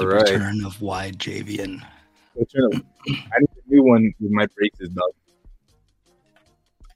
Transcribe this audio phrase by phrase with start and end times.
[0.00, 0.30] All the right.
[0.30, 1.84] return of Wide Javian.
[2.34, 5.10] Return of- I need a new one with my braces, dog.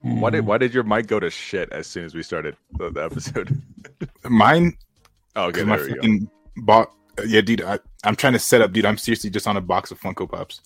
[0.02, 2.90] Why did why did your mic go to shit as soon as we started the,
[2.90, 3.62] the episode?
[4.28, 4.76] Mine,
[5.36, 5.96] Oh, okay, my there we go.
[5.96, 6.92] fucking bot.
[7.26, 8.84] Yeah, dude, I, I'm trying to set up, dude.
[8.84, 10.60] I'm seriously just on a box of Funko Pops.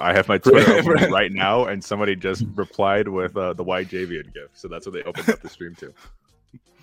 [0.00, 1.10] I have my Twitter Right.
[1.10, 4.94] right now, and somebody just replied with uh, the white Javian gift, so that's what
[4.94, 5.92] they opened up the stream to.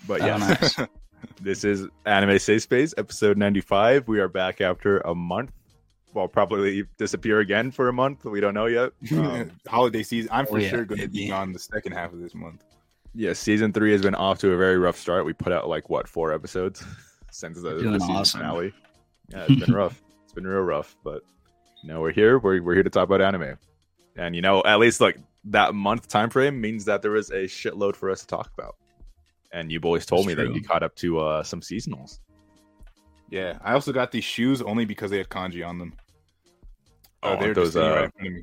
[0.06, 0.76] But Oh, yeah, nice.
[1.40, 4.08] This is Anime Safe Space, episode 95.
[4.08, 5.52] We are back after a month.
[6.14, 8.24] Well, probably disappear again for a month.
[8.24, 8.92] We don't know yet.
[9.12, 10.30] Um, Holiday season.
[10.32, 12.64] I'm for Oh, yeah, sure going to be on the second half of this month.
[13.14, 15.24] yeah, season three has been off to a very rough start.
[15.26, 16.82] We put out like what four episodes
[17.30, 18.40] since the, the season awesome.
[18.40, 18.72] finale.
[19.30, 20.00] Yeah, it's been rough.
[20.22, 21.24] It's been real rough, but
[21.82, 22.38] you know we're here.
[22.38, 23.58] We're we're here to talk about anime,
[24.14, 27.42] and you know at least like that month time frame means that there is a
[27.46, 28.76] shitload for us to talk about.
[29.56, 30.48] And you boys told That's me true.
[30.48, 32.18] that you caught up to uh, some seasonals.
[33.30, 35.94] Yeah, I also got these shoes only because they had kanji on them.
[37.22, 38.42] Oh, Uh, they're aren't just those sitting uh, right in front of me.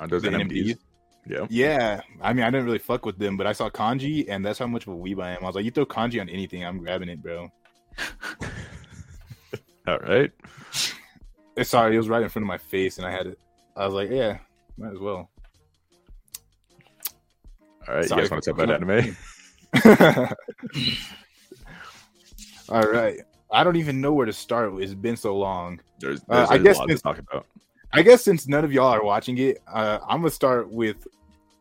[0.00, 0.50] aren't those The NMDs?
[0.70, 0.78] NMDs?
[1.26, 1.46] Yeah.
[1.50, 4.58] Yeah, I mean, I didn't really fuck with them, but I saw kanji, and that's
[4.58, 5.42] how much of a weeb I am.
[5.42, 7.48] I was like, you throw kanji on anything, I'm grabbing it, bro.
[9.86, 10.30] All right.
[11.62, 13.38] Sorry, it was right in front of my face, and I had it.
[13.76, 14.38] I was like, yeah,
[14.78, 15.28] might as well.
[17.86, 18.04] All right.
[18.06, 19.16] Sorry you guys want to for talk about fucking anime?
[22.68, 23.18] All right,
[23.50, 24.72] I don't even know where to start.
[24.80, 25.80] It's been so long.
[25.98, 27.46] There's, Uh, there's, I there's guess a lot to talk about.
[27.92, 31.06] I guess since none of y'all are watching it, uh, I'm gonna start with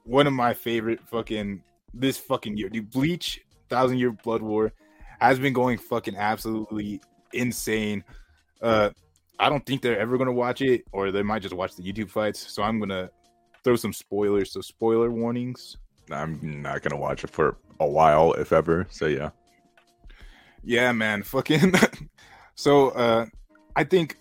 [0.06, 1.62] one of my favorite fucking
[1.94, 2.70] this fucking year.
[2.70, 4.72] Dude, Bleach, Thousand Year Blood War,
[5.20, 7.02] has been going fucking absolutely
[7.34, 8.04] insane.
[8.62, 8.92] Uh,
[9.40, 12.10] I don't think they're ever gonna watch it, or they might just watch the YouTube
[12.10, 12.50] fights.
[12.52, 13.10] So I'm gonna
[13.64, 14.52] throw some spoilers.
[14.54, 15.78] So spoiler warnings.
[16.10, 18.88] I'm not gonna watch it for a while, if ever.
[18.92, 19.32] So yeah.
[20.64, 21.74] Yeah, man, fucking.
[22.56, 23.26] so uh,
[23.76, 24.18] I think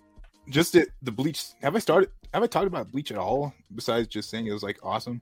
[0.48, 1.44] just it, the Bleach.
[1.62, 2.10] Have I started?
[2.32, 3.53] Have I talked about Bleach at all?
[3.75, 5.20] Besides just saying it was like awesome.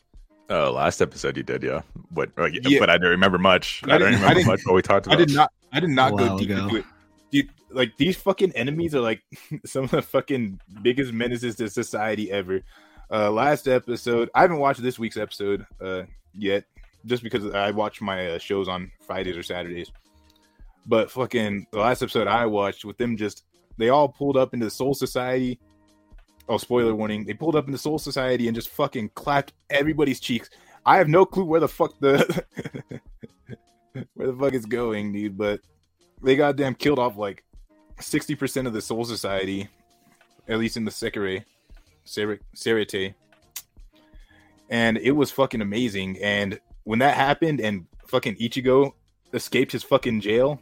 [0.51, 1.83] Uh, last episode you did, yeah.
[2.11, 2.79] But uh, yeah, Yeah.
[2.81, 3.83] but I don't remember much.
[3.85, 5.21] I I, don't didn't- I remember didn't- much what we talked about.
[5.21, 5.53] I did not.
[5.73, 6.63] I did not go deep ago.
[6.65, 6.85] into it.
[7.31, 9.23] Dude, like these fucking enemies are like
[9.67, 12.63] some of the fucking biggest menaces to society ever.
[13.11, 16.03] Uh, last episode, I haven't watched this week's episode uh
[16.35, 16.65] yet,
[17.07, 19.91] just because I watch my uh, shows on Fridays or Saturdays.
[20.87, 23.45] But fucking the last episode I watched with them, just
[23.77, 25.59] they all pulled up into the Soul Society.
[26.49, 27.25] Oh, spoiler warning!
[27.25, 30.49] They pulled up into Soul Society and just fucking clapped everybody's cheeks.
[30.87, 32.45] I have no clue where the fuck the
[34.15, 35.37] where the fuck is going, dude.
[35.37, 35.61] But
[36.23, 37.45] they goddamn killed off like
[38.01, 39.69] sixty percent of the Soul Society,
[40.49, 41.45] at least in the Sekire,
[42.05, 43.15] Ser- Seireitei,
[44.71, 46.17] and it was fucking amazing.
[46.23, 48.95] And when that happened, and fucking Ichigo
[49.35, 50.59] escaped his fucking jail,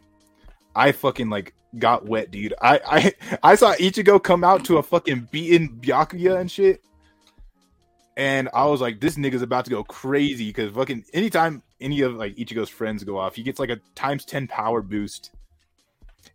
[0.75, 2.53] I fucking like got wet, dude.
[2.61, 3.13] I I
[3.51, 6.81] I saw Ichigo come out to a fucking beaten Byakuya and shit.
[8.17, 12.15] And I was like, this nigga's about to go crazy because fucking anytime any of
[12.15, 15.31] like Ichigo's friends go off, he gets like a times 10 power boost.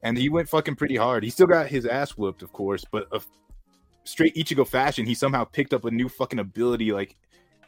[0.03, 1.23] And he went fucking pretty hard.
[1.23, 3.21] He still got his ass whooped, of course, but a
[4.05, 7.15] straight Ichigo fashion, he somehow picked up a new fucking ability like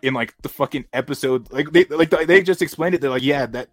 [0.04, 1.50] in like the fucking episode.
[1.50, 3.00] Like they like they just explained it.
[3.00, 3.68] They're like, yeah, that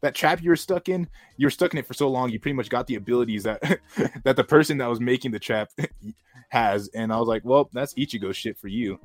[0.00, 2.40] that trap you were stuck in, you were stuck in it for so long, you
[2.40, 3.60] pretty much got the abilities that
[4.24, 5.70] that the person that was making the trap
[6.48, 6.88] has.
[6.94, 8.98] And I was like, well, that's Ichigo shit for you.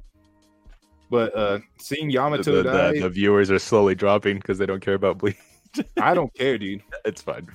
[1.10, 4.66] But uh seeing The, Yamamoto the, die, the, the viewers are slowly dropping because they
[4.66, 5.38] don't care about Bleach.
[6.02, 6.82] I don't care, dude.
[7.06, 7.48] It's fine.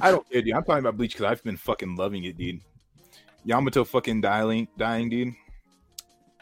[0.00, 0.54] I don't care, dude.
[0.54, 2.60] I'm talking about Bleach because I've been fucking loving it, dude.
[3.46, 5.34] Yamamoto fucking dying, dying, dude.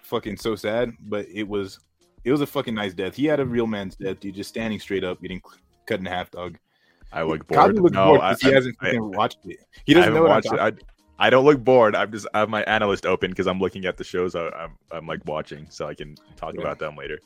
[0.02, 1.78] Fucking so sad, but it was,
[2.24, 3.14] it was a fucking nice death.
[3.16, 4.34] He had a real man's death, dude.
[4.34, 5.42] Just standing straight up, getting
[5.86, 6.58] cut in half, dog.
[7.12, 7.60] I look bored.
[7.72, 9.58] Kazu looks No, bored I, because he hasn't I- watched it.
[9.84, 10.82] He doesn't know what I'm it.
[11.19, 11.94] I, I don't look bored.
[11.94, 14.76] I'm just I have my AniList open because I'm looking at the shows I, I'm
[14.90, 16.62] I'm like watching, so I can talk Yeah.
[16.62, 17.19] about them later.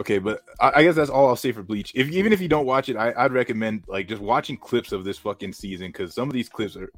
[0.00, 1.92] Okay, but I, I guess that's all I'll say for Bleach.
[1.94, 5.04] If even if you don't watch it, I, I'd recommend like just watching clips of
[5.04, 6.90] this fucking season because some of these clips are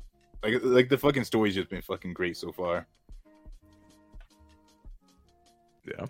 [0.45, 2.87] like like the fucking story's just been fucking great so far.
[5.87, 6.07] Yeah.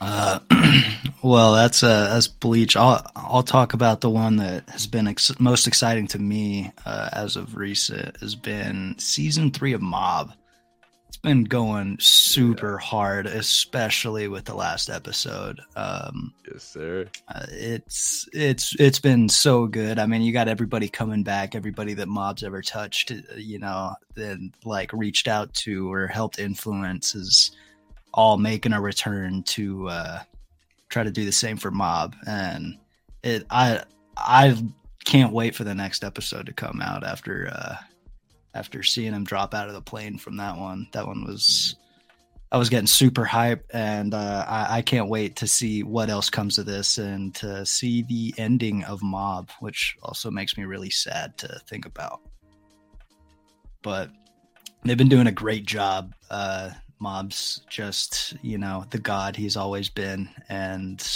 [0.00, 0.40] Uh,
[1.22, 2.76] well, that's uh, that's Bleach.
[2.76, 7.08] I'll I'll talk about the one that has been ex- most exciting to me uh,
[7.12, 10.32] as of recent has been season three of Mob.
[11.08, 15.60] It's been going super hard, especially with the last episode.
[15.76, 17.06] Um, Yes, sir.
[17.28, 19.98] uh, it's it's it's been so good.
[20.00, 23.94] I mean, you got everybody coming back, everybody that Mob's ever touched, uh, you know,
[24.16, 27.52] then like reached out to or helped influence is
[28.14, 30.20] all making a return to uh,
[30.88, 32.78] try to do the same for Mob, and
[33.22, 33.82] it I
[34.16, 34.56] I
[35.04, 37.76] can't wait for the next episode to come out after uh,
[38.54, 40.86] after seeing him drop out of the plane from that one.
[40.92, 41.74] That one was
[42.52, 46.30] I was getting super hype, and uh, I, I, can't wait to see what else
[46.30, 50.90] comes of this and to see the ending of Mob, which also makes me really
[50.90, 52.20] sad to think about.
[53.82, 54.10] But
[54.84, 56.14] they've been doing a great job.
[56.30, 56.70] Uh,
[57.04, 61.06] Mob's just you know the god he's always been, and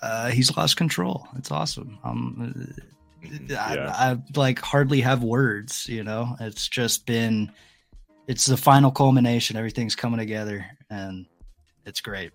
[0.00, 1.26] uh, he's lost control.
[1.36, 1.98] It's awesome.
[2.04, 2.72] Um,
[3.48, 3.92] yeah.
[3.98, 5.88] I, I like hardly have words.
[5.88, 7.50] You know, it's just been
[8.28, 9.56] it's the final culmination.
[9.56, 11.26] Everything's coming together, and
[11.84, 12.30] it's great.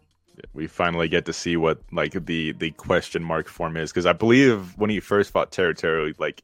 [0.53, 4.13] We finally get to see what like the the question mark form is because I
[4.13, 6.43] believe when he first fought Teru, like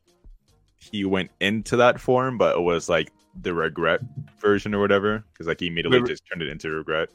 [0.77, 3.11] he went into that form, but it was like
[3.41, 4.01] the regret
[4.39, 7.09] version or whatever because like he immediately just turned it into regret.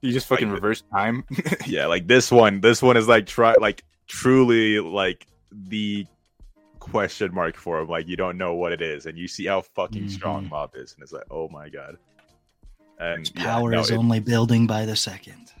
[0.00, 1.24] You just fucking like, reverse time.
[1.66, 2.60] yeah, like this one.
[2.60, 6.06] This one is like try like truly like the
[6.80, 7.88] question mark for him.
[7.88, 10.10] Like you don't know what it is, and you see how fucking mm-hmm.
[10.10, 11.96] strong Mob is, and it's like, oh my god.
[12.98, 15.52] And yeah, power no, is it, only building by the second.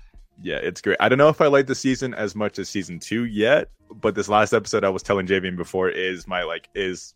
[0.42, 0.96] Yeah, it's great.
[0.98, 3.68] I don't know if I like the season as much as season two yet,
[4.00, 7.14] but this last episode I was telling Javian before is my like is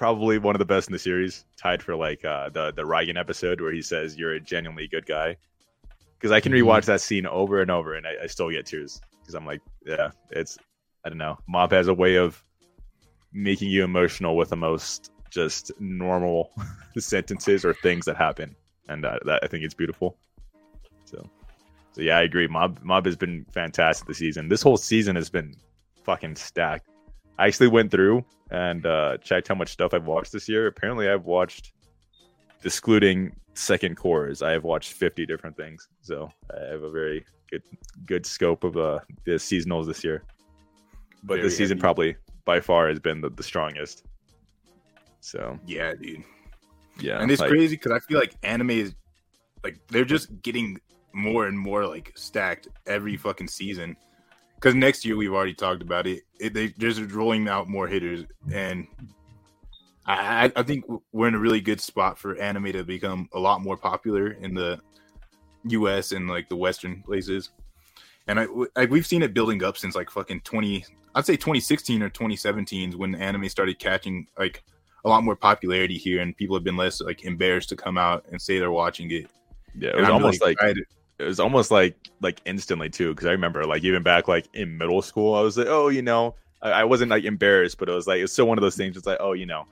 [0.00, 3.20] probably one of the best in the series, tied for like uh the the Reigen
[3.20, 5.36] episode where he says you're a genuinely good guy.
[6.16, 6.66] Because I can mm-hmm.
[6.66, 9.60] rewatch that scene over and over, and I, I still get tears because I'm like,
[9.84, 10.58] yeah, it's
[11.04, 11.38] I don't know.
[11.46, 12.42] Mob has a way of
[13.34, 16.50] making you emotional with the most just normal
[16.98, 18.56] sentences or things that happen,
[18.88, 20.16] and uh, that I think it's beautiful.
[21.04, 21.28] So,
[21.92, 22.46] so yeah, I agree.
[22.46, 24.48] Mob Mob has been fantastic this season.
[24.48, 25.54] This whole season has been
[26.04, 26.88] fucking stacked.
[27.40, 30.66] I actually went through and uh, checked how much stuff I've watched this year.
[30.66, 31.72] Apparently, I've watched,
[32.62, 35.88] excluding second cours, I have watched 50 different things.
[36.02, 37.62] So I have a very good
[38.04, 40.22] good scope of uh, the seasonals this year.
[41.22, 41.80] But very this season heavy.
[41.80, 44.04] probably by far has been the, the strongest.
[45.20, 46.22] So yeah, dude.
[47.00, 48.94] Yeah, and it's like, crazy because I feel like anime is
[49.64, 50.78] like they're just getting
[51.14, 53.96] more and more like stacked every fucking season.
[54.60, 56.24] Because next year we've already talked about it.
[56.38, 58.86] it they just rolling out more hitters, and
[60.04, 63.62] I, I think we're in a really good spot for anime to become a lot
[63.62, 64.80] more popular in the
[65.64, 66.12] U.S.
[66.12, 67.50] and like the Western places.
[68.26, 68.46] And I,
[68.76, 70.84] I we've seen it building up since like fucking twenty
[71.14, 74.62] I'd say 2016 or 2017 is when anime started catching like
[75.04, 78.24] a lot more popularity here, and people have been less like embarrassed to come out
[78.30, 79.26] and say they're watching it.
[79.76, 80.76] Yeah, it was almost really like
[81.20, 84.78] it was almost like like instantly too, because I remember like even back like in
[84.78, 87.92] middle school, I was like, oh, you know, I, I wasn't like embarrassed, but it
[87.92, 88.96] was like it's still one of those things.
[88.96, 89.66] It's like, oh, you know,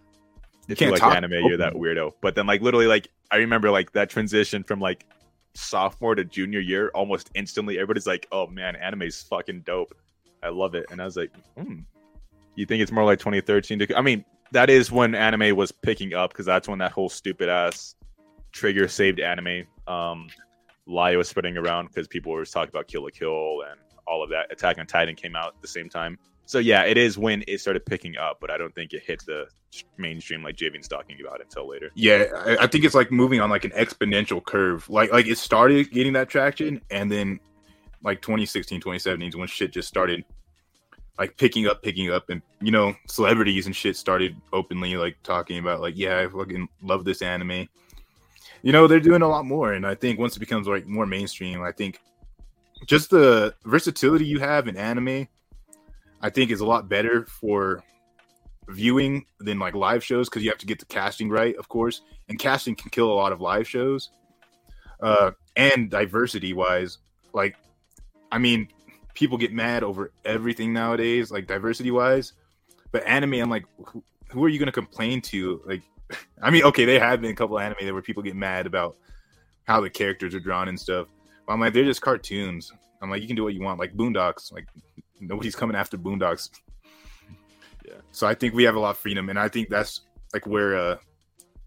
[0.68, 2.12] if you, you like anime, you're that weirdo.
[2.20, 5.04] But then like literally like I remember like that transition from like
[5.54, 7.76] sophomore to junior year almost instantly.
[7.76, 9.94] Everybody's like, oh man, anime's fucking dope.
[10.42, 10.86] I love it.
[10.90, 11.80] And I was like, hmm,
[12.54, 13.78] you think it's more like 2013?
[13.80, 17.08] To, I mean, that is when anime was picking up because that's when that whole
[17.08, 17.94] stupid ass
[18.52, 20.28] trigger saved anime um,
[20.88, 24.30] lie was spreading around because people were talking about Kill la Kill and all of
[24.30, 24.50] that.
[24.50, 26.18] Attack on Titan came out at the same time.
[26.46, 29.22] So yeah, it is when it started picking up, but I don't think it hit
[29.26, 29.48] the
[29.98, 31.90] mainstream like Javian's talking about until later.
[31.94, 34.88] Yeah, I think it's like moving on like an exponential curve.
[34.88, 37.38] Like like it started getting that traction, and then
[38.02, 40.24] like 2016, 2017 is when shit just started
[41.18, 45.58] like picking up, picking up, and you know, celebrities and shit started openly like talking
[45.58, 47.68] about like, yeah, I fucking love this anime.
[48.62, 51.06] You know, they're doing a lot more, and I think once it becomes like more
[51.06, 52.00] mainstream, I think
[52.86, 55.28] just the versatility you have in anime,
[56.20, 57.82] I think is a lot better for
[58.68, 62.02] viewing than like live shows because you have to get the casting right, of course,
[62.28, 64.10] and casting can kill a lot of live shows.
[65.00, 66.98] Uh, and diversity wise,
[67.32, 67.56] like
[68.30, 68.68] I mean,
[69.14, 72.34] people get mad over everything nowadays, like diversity wise.
[72.90, 75.60] But anime, I'm like, who, who are you going to complain to?
[75.66, 75.82] Like,
[76.42, 78.96] I mean, okay, they have been a couple of anime where people get mad about
[79.64, 81.08] how the characters are drawn and stuff.
[81.46, 82.72] But I'm like, they're just cartoons.
[83.00, 83.78] I'm like, you can do what you want.
[83.78, 84.66] Like Boondocks, like
[85.20, 86.50] nobody's coming after Boondocks.
[87.86, 87.94] Yeah.
[88.12, 90.02] So I think we have a lot of freedom, and I think that's
[90.34, 90.96] like where uh,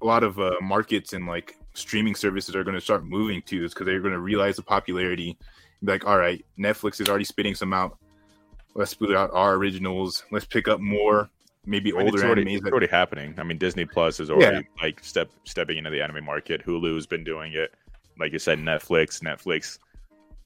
[0.01, 3.65] a lot of uh, markets and like streaming services are going to start moving to,
[3.65, 5.37] is because they're going to realize the popularity
[5.83, 7.97] be like, all right, Netflix is already spitting some out.
[8.75, 10.23] Let's put out our originals.
[10.31, 11.29] Let's pick up more,
[11.65, 12.57] maybe I mean, older it's already, animes.
[12.57, 13.35] It's already happening.
[13.37, 14.83] I mean, Disney Plus is already yeah.
[14.83, 16.65] like step stepping into the anime market.
[16.65, 17.73] Hulu's been doing it.
[18.19, 19.79] Like you said, Netflix, Netflix,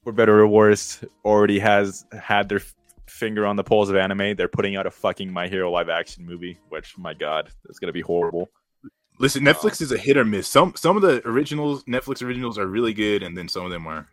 [0.04, 2.60] for better or worse, already has had their
[3.06, 4.36] finger on the pulse of anime.
[4.36, 7.92] They're putting out a fucking My Hero live action movie, which my god, it's gonna
[7.92, 8.48] be horrible.
[9.18, 10.46] Listen, uh, Netflix is a hit or miss.
[10.46, 13.86] Some some of the originals, Netflix originals, are really good, and then some of them
[13.86, 14.06] are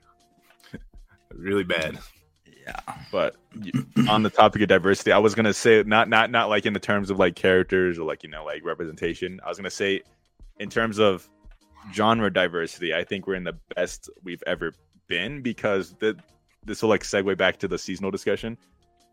[1.33, 2.00] really bad.
[2.65, 2.79] Yeah.
[3.12, 3.36] But
[4.08, 6.79] on the topic of diversity, I was gonna say not not not like in the
[6.79, 9.39] terms of like characters or like you know like representation.
[9.46, 10.01] I was gonna say
[10.60, 11.27] in terms of
[11.93, 14.74] genre diversity, I think we're in the best we've ever
[15.08, 16.17] been because the
[16.65, 18.58] this will like segue back to the seasonal discussion.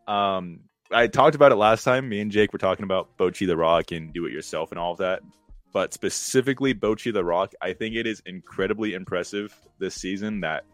[0.07, 0.61] Um,
[0.92, 2.09] I talked about it last time.
[2.09, 4.92] Me and Jake were talking about Bocchi the Rock and do it yourself and all
[4.92, 5.23] of that.
[5.73, 10.64] But specifically, Bocchi the Rock, I think it is incredibly impressive this season that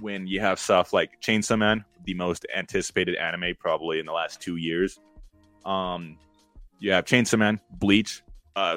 [0.00, 4.40] when you have stuff like Chainsaw Man, the most anticipated anime probably in the last
[4.40, 4.98] two years.
[5.64, 6.16] Um,
[6.78, 8.22] you have Chainsaw Man, Bleach,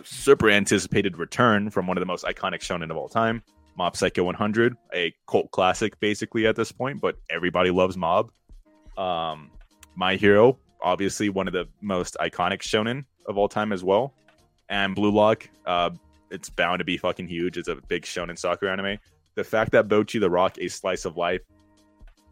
[0.04, 3.42] super anticipated return from one of the most iconic shonen of all time,
[3.78, 8.32] Mob Psycho 100, a cult classic basically at this point, but everybody loves Mob.
[8.98, 9.52] Um,
[9.96, 14.14] My Hero, obviously one of the most iconic shonen of all time as well,
[14.70, 15.50] and Blue Lock.
[15.66, 15.92] Uh,
[16.30, 17.58] it's bound to be fucking huge.
[17.58, 18.98] It's a big shonen soccer anime.
[19.36, 21.42] The fact that Bocchi the Rock, a slice of life,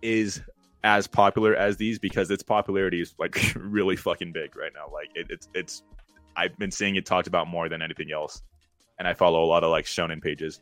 [0.01, 0.41] is
[0.84, 4.91] as popular as these because its popularity is like really fucking big right now.
[4.91, 5.84] Like it, it's it's
[6.36, 8.41] I've been seeing it talked about more than anything else,
[9.00, 10.62] and I follow a lot of like shonen pages.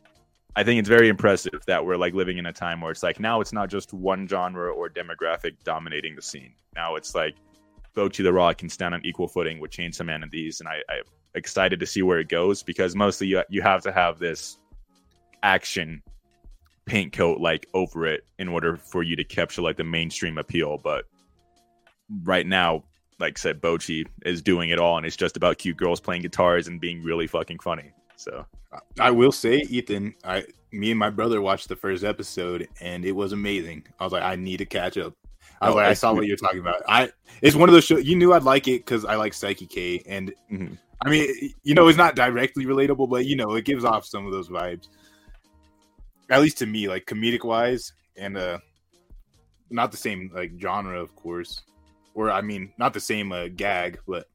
[0.56, 3.20] I think it's very impressive that we're like living in a time where it's like
[3.20, 6.54] now it's not just one genre or demographic dominating the scene.
[6.74, 7.36] Now it's like
[7.96, 10.82] Bocchi the Rock can stand on equal footing with Chainsaw Man and these, and I,
[10.88, 11.04] I'm
[11.34, 14.58] excited to see where it goes because mostly you you have to have this
[15.42, 16.02] action
[16.90, 20.76] paint coat like over it in order for you to capture like the mainstream appeal.
[20.76, 21.04] But
[22.24, 22.82] right now,
[23.20, 26.22] like I said, Bocchi is doing it all, and it's just about cute girls playing
[26.22, 27.92] guitars and being really fucking funny.
[28.16, 28.44] So
[28.98, 33.12] I will say, Ethan, I me and my brother watched the first episode and it
[33.12, 33.84] was amazing.
[33.98, 35.14] I was like, I need to catch up.
[35.60, 36.82] I was Oh, like, I I saw what you're talking about.
[36.88, 39.68] I it's one of those shows you knew I'd like it because I like Saiki
[39.68, 40.76] K, and Mhm.
[41.04, 44.26] I mean, you know, it's not directly relatable, but you know, it gives off some
[44.26, 44.88] of those vibes.
[46.30, 48.58] At least to me, like comedic wise, and uh
[49.70, 51.62] not the same like genre, of course,
[52.14, 54.26] or I mean, not the same uh, gag, but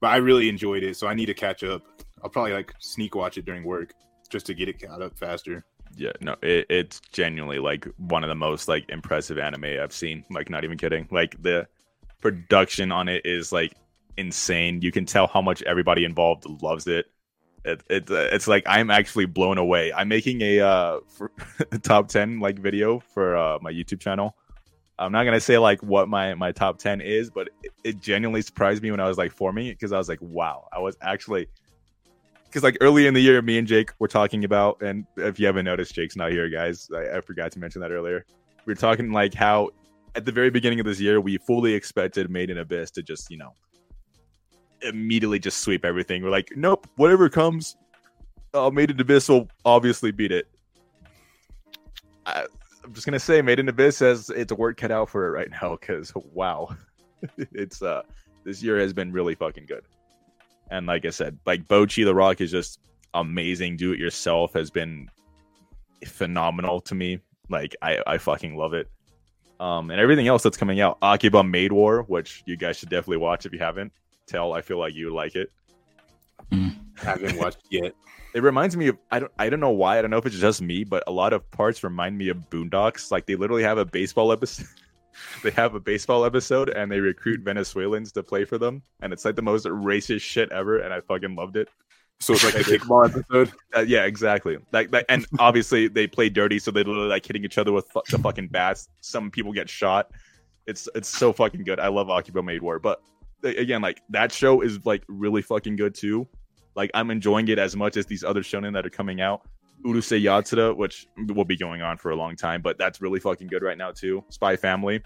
[0.00, 1.82] but I really enjoyed it, so I need to catch up.
[2.22, 3.92] I'll probably like sneak watch it during work
[4.30, 5.64] just to get it caught up faster.
[5.96, 10.24] yeah, no, it, it's genuinely like one of the most like impressive anime I've seen.
[10.30, 11.08] Like, not even kidding.
[11.10, 11.66] Like the
[12.20, 13.74] production on it is like
[14.16, 14.82] insane.
[14.82, 17.06] You can tell how much everybody involved loves it.
[17.64, 19.92] It, it uh, it's like I'm actually blown away.
[19.92, 21.00] I'm making a uh
[21.82, 24.36] top 10 like video for uh my YouTube channel.
[24.98, 28.42] I'm not gonna say like what my my top 10 is, but it, it genuinely
[28.42, 30.96] surprised me when I was like forming it because I was like, wow, I was
[31.00, 31.48] actually
[32.44, 35.46] because like early in the year, me and Jake were talking about, and if you
[35.46, 36.88] haven't noticed, Jake's not here, guys.
[36.94, 38.24] I, I forgot to mention that earlier.
[38.64, 39.70] We were talking like how
[40.14, 43.30] at the very beginning of this year, we fully expected Made in Abyss to just
[43.30, 43.54] you know
[44.82, 46.22] immediately just sweep everything.
[46.22, 47.76] We're like, nope, whatever comes,
[48.54, 50.46] uh, Made in Abyss will obviously beat it.
[52.26, 52.46] I,
[52.84, 55.30] I'm just gonna say, Made in Abyss has its a work cut out for it
[55.30, 56.74] right now because wow,
[57.36, 58.02] it's uh
[58.44, 59.84] this year has been really fucking good.
[60.70, 62.80] And like I said, like Bocchi the Rock is just
[63.14, 63.76] amazing.
[63.76, 65.08] Do it yourself has been
[66.06, 67.20] phenomenal to me.
[67.48, 68.88] Like I, I fucking love it.
[69.60, 73.18] Um, and everything else that's coming out, Akiba Maid War, which you guys should definitely
[73.18, 73.92] watch if you haven't.
[74.26, 75.50] Tell, I feel like you like it.
[76.96, 77.94] haven't watched yet.
[78.34, 80.38] It reminds me of I don't I don't know why I don't know if it's
[80.38, 83.10] just me, but a lot of parts remind me of Boondocks.
[83.10, 84.66] Like they literally have a baseball episode.
[85.44, 89.24] they have a baseball episode and they recruit Venezuelans to play for them, and it's
[89.24, 91.68] like the most racist shit ever, and I fucking loved it.
[92.20, 93.52] So it's like a kickball episode.
[93.76, 94.56] Uh, yeah, exactly.
[94.70, 97.88] Like, like, and obviously they play dirty, so they're literally like hitting each other with
[97.88, 98.88] fu- the fucking bats.
[99.00, 100.12] Some people get shot.
[100.66, 101.80] It's it's so fucking good.
[101.80, 103.13] I love Akiba Maid War, but a-
[103.44, 106.26] again, like that show is like really fucking good too.
[106.74, 109.42] Like I'm enjoying it as much as these other shonen that are coming out.
[109.84, 113.48] Urusei Yatsura, which will be going on for a long time, but that's really fucking
[113.48, 114.24] good right now too.
[114.30, 115.02] Spy Family.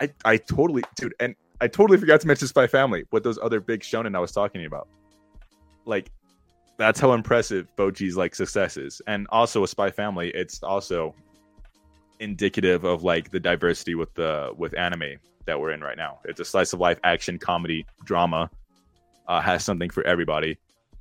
[0.00, 3.60] I I totally, dude, and I totally forgot to mention Spy Family with those other
[3.60, 4.88] big shonen I was talking about.
[5.84, 6.10] Like
[6.76, 9.02] that's how impressive Bocchi's like success is.
[9.06, 11.14] And also a Spy Family, it's also
[12.20, 16.20] indicative of like the diversity with the with anime that we're in right now.
[16.24, 18.50] It's a slice of life action comedy drama.
[19.26, 20.56] Uh, has something for everybody.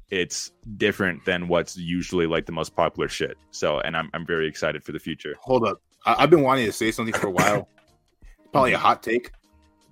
[0.10, 3.38] It's different than what's usually like the most popular shit.
[3.52, 5.36] So, and I'm I'm very excited for the future.
[5.42, 7.70] Hold up, I- I've been wanting to say something for a while.
[8.52, 9.32] Probably a hot take,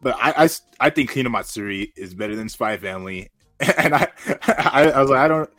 [0.02, 3.30] but I I think Hinamatsuri is better than Spy Family,
[3.78, 4.08] and I,
[4.48, 5.50] I I was like I don't.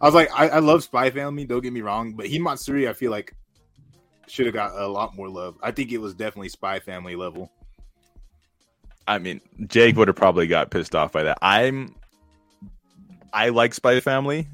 [0.00, 1.44] I was like, I, I love Spy Family.
[1.44, 3.34] Don't get me wrong, but Hinamatsuri, I feel like
[4.28, 5.56] should have got a lot more love.
[5.62, 7.50] I think it was definitely Spy Family level.
[9.08, 11.38] I mean, Jake would have probably got pissed off by that.
[11.42, 11.94] I'm
[13.32, 14.48] I like Spy Family,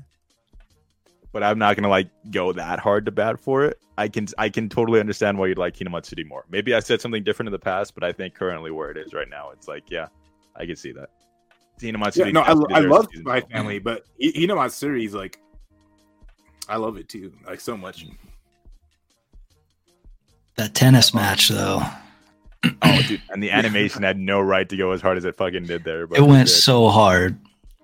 [1.33, 3.79] but I'm not gonna like go that hard to bat for it.
[3.97, 6.45] I can I can totally understand why you'd like Hinamatsuri more.
[6.51, 9.15] Maybe I said something different in the past, but I think currently where it is
[9.15, 10.09] right now, it's like yeah,
[10.57, 11.11] I can see that.
[11.81, 12.27] Hinamatsuri.
[12.27, 13.47] Yeah, no, I, I love season Spy two.
[13.49, 15.39] Family, but Hi- Hinamatsuri is like,
[16.69, 18.07] I love it too, like so much.
[20.57, 21.83] That tennis match, though,
[22.85, 25.65] Oh, dude, and the animation had no right to go as hard as it fucking
[25.65, 26.07] did there.
[26.07, 26.53] But it went did.
[26.55, 27.39] so hard.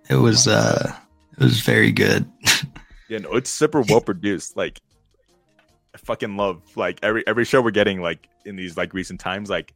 [0.08, 0.92] It was uh,
[1.32, 2.30] it was very good.
[3.08, 4.54] Yeah, no, it's super well produced.
[4.54, 4.78] Like,
[5.94, 9.48] I fucking love like every every show we're getting like in these like recent times.
[9.48, 9.72] Like,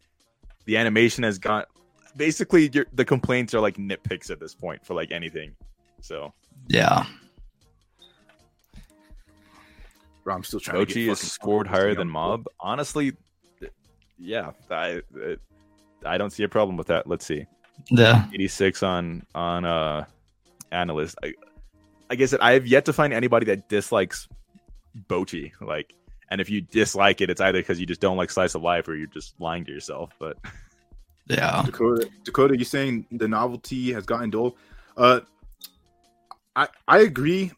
[0.66, 1.68] the animation has got
[2.14, 5.54] basically your, the complaints are like nitpicks at this point for like anything.
[6.02, 6.34] So
[6.68, 7.06] yeah,
[10.24, 12.46] Bro, I'm still trying to Bocchi get is scored higher than Mob.
[12.60, 13.21] Honestly, th-
[14.22, 15.40] yeah, I it,
[16.04, 17.06] I don't see a problem with that.
[17.06, 17.46] Let's see.
[17.90, 18.26] yeah.
[18.32, 20.04] 86 on on uh
[20.70, 21.14] AniList.
[21.22, 21.34] I
[22.10, 24.28] I guess that I have yet to find anybody that dislikes
[25.08, 25.52] Bocchi.
[25.60, 25.94] Like,
[26.30, 28.86] and if you dislike it, it's either because you just don't like slice of life
[28.88, 30.10] or you're just lying to yourself.
[30.18, 30.36] But
[31.28, 31.62] Yeah.
[31.64, 34.56] Dakota, Dakota, you saying the novelty has gotten dull?
[34.96, 35.20] Uh,
[36.56, 37.52] I I agree.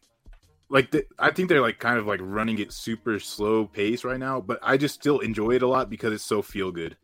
[0.69, 4.19] Like the, I think they're like kind of like running it super slow pace right
[4.19, 6.97] now, but I just still enjoy it a lot because it's so feel good.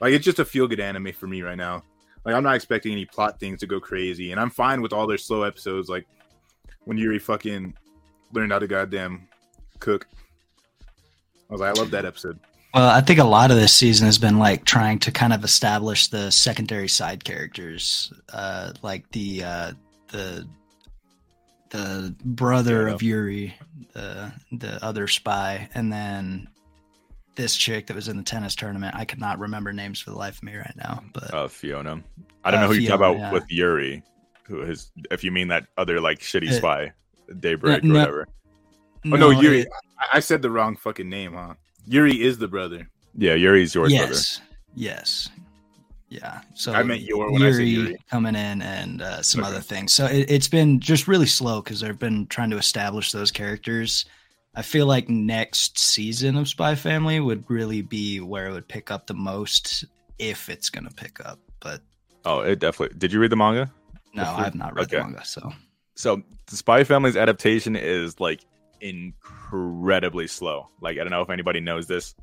[0.00, 1.84] Like it's just a feel good anime for me right now.
[2.24, 5.06] Like I'm not expecting any plot things to go crazy, and I'm fine with all
[5.06, 5.88] their slow episodes.
[5.88, 6.06] Like
[6.84, 7.74] when Yuri fucking
[8.32, 9.28] learned how to goddamn
[9.78, 10.06] cook.
[11.48, 12.38] I was like, I love that episode.
[12.74, 15.42] Well, I think a lot of this season has been like trying to kind of
[15.42, 19.72] establish the secondary side characters, uh, like the uh,
[20.08, 20.46] the
[21.70, 22.94] the brother Yeah.
[22.94, 23.54] of Yuri,
[23.92, 26.48] the the other spy, and then
[27.36, 28.94] this chick that was in the tennis tournament.
[28.96, 32.02] I could not remember names for the life of me right now, but uh Fiona,
[32.44, 33.32] I don't Uh, know who you talk about yeah.
[33.32, 34.02] with Yuri,
[34.44, 36.92] who is if you mean that other like shitty Uh, spy,
[37.38, 38.28] Daybreak no- or whatever.
[39.06, 39.60] Oh no, Yuri!
[39.60, 41.54] it- I, I said the wrong fucking name, huh?
[41.86, 42.88] Yuri is the brother.
[43.16, 44.12] Yeah, Yuri's yours, brother.
[44.12, 44.40] yes,
[44.74, 45.28] yes,
[46.10, 46.42] yeah.
[46.54, 47.96] So I meant your when I Yuri.
[48.10, 49.48] coming in and uh, some Okay.
[49.50, 49.94] other things.
[49.94, 54.04] So it, it's been just really slow because they've been trying to establish those characters.
[54.54, 58.90] I feel like next season of Spy Family would really be where it would pick
[58.90, 59.84] up the most
[60.18, 61.38] if it's going to pick up.
[61.60, 61.80] But
[62.24, 62.98] Oh, it definitely.
[62.98, 63.70] Did you read the manga?
[64.12, 64.96] no, Before- I've not read okay.
[64.98, 65.24] the manga.
[65.24, 65.52] So
[65.94, 68.40] so the Spy Family's adaptation is like
[68.80, 70.68] incredibly slow.
[70.80, 72.14] Like I don't know if anybody knows this.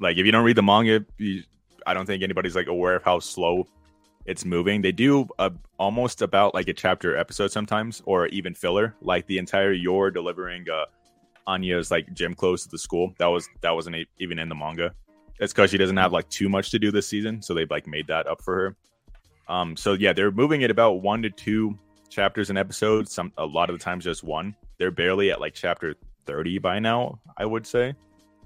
[0.00, 1.42] Like if you don't read the manga, you,
[1.86, 3.66] I don't think anybody's like aware of how slow
[4.26, 4.82] it's moving.
[4.82, 8.94] They do a, almost about like a chapter episode sometimes, or even filler.
[9.00, 10.86] Like the entire Yor delivering uh,
[11.46, 13.14] Anya's like gym clothes to the school.
[13.18, 14.94] That was that wasn't even in the manga.
[15.40, 17.86] It's because she doesn't have like too much to do this season, so they've like
[17.86, 18.76] made that up for her.
[19.48, 23.08] Um, so yeah, they're moving at about one to two chapters an episode.
[23.08, 24.54] Some a lot of the times just one.
[24.78, 25.94] They're barely at like chapter
[26.24, 27.94] thirty by now, I would say.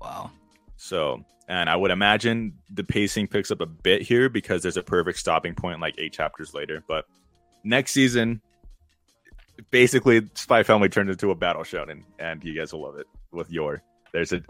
[0.01, 0.31] wow,
[0.79, 4.83] So, and I would imagine the pacing picks up a bit here because there's a
[4.83, 6.83] perfect stopping point like eight chapters later.
[6.87, 7.05] But
[7.65, 8.41] next season,
[9.71, 13.07] basically, Spy Family turns into a battle shonen, and and you guys will love it
[13.33, 13.83] with Yor.
[14.13, 14.43] There's a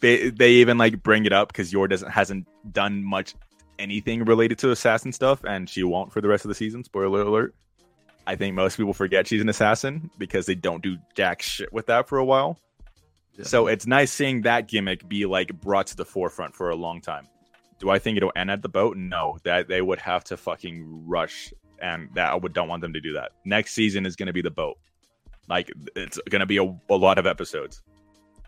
[0.00, 3.34] they, they even like bring it up because Yor doesn't hasn't done much
[3.78, 6.82] anything related to assassin stuff, and she won't for the rest of the season.
[6.82, 7.54] Spoiler alert.
[8.26, 11.86] I think most people forget she's an assassin because they don't do jack shit with
[11.86, 12.58] that for a while.
[13.42, 17.00] So it's nice seeing that gimmick be like brought to the forefront for a long
[17.00, 17.28] time.
[17.78, 18.96] Do I think it'll end at the boat?
[18.96, 22.94] No, that they would have to fucking rush, and that I would don't want them
[22.94, 23.32] to do that.
[23.44, 24.78] Next season is going to be the boat.
[25.48, 27.82] Like it's going to be a, a lot of episodes,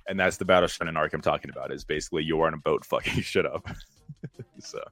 [0.06, 1.70] and that's the battle shonen arc I'm talking about.
[1.70, 3.68] Is basically you're on a boat fucking shit up.
[4.58, 4.82] so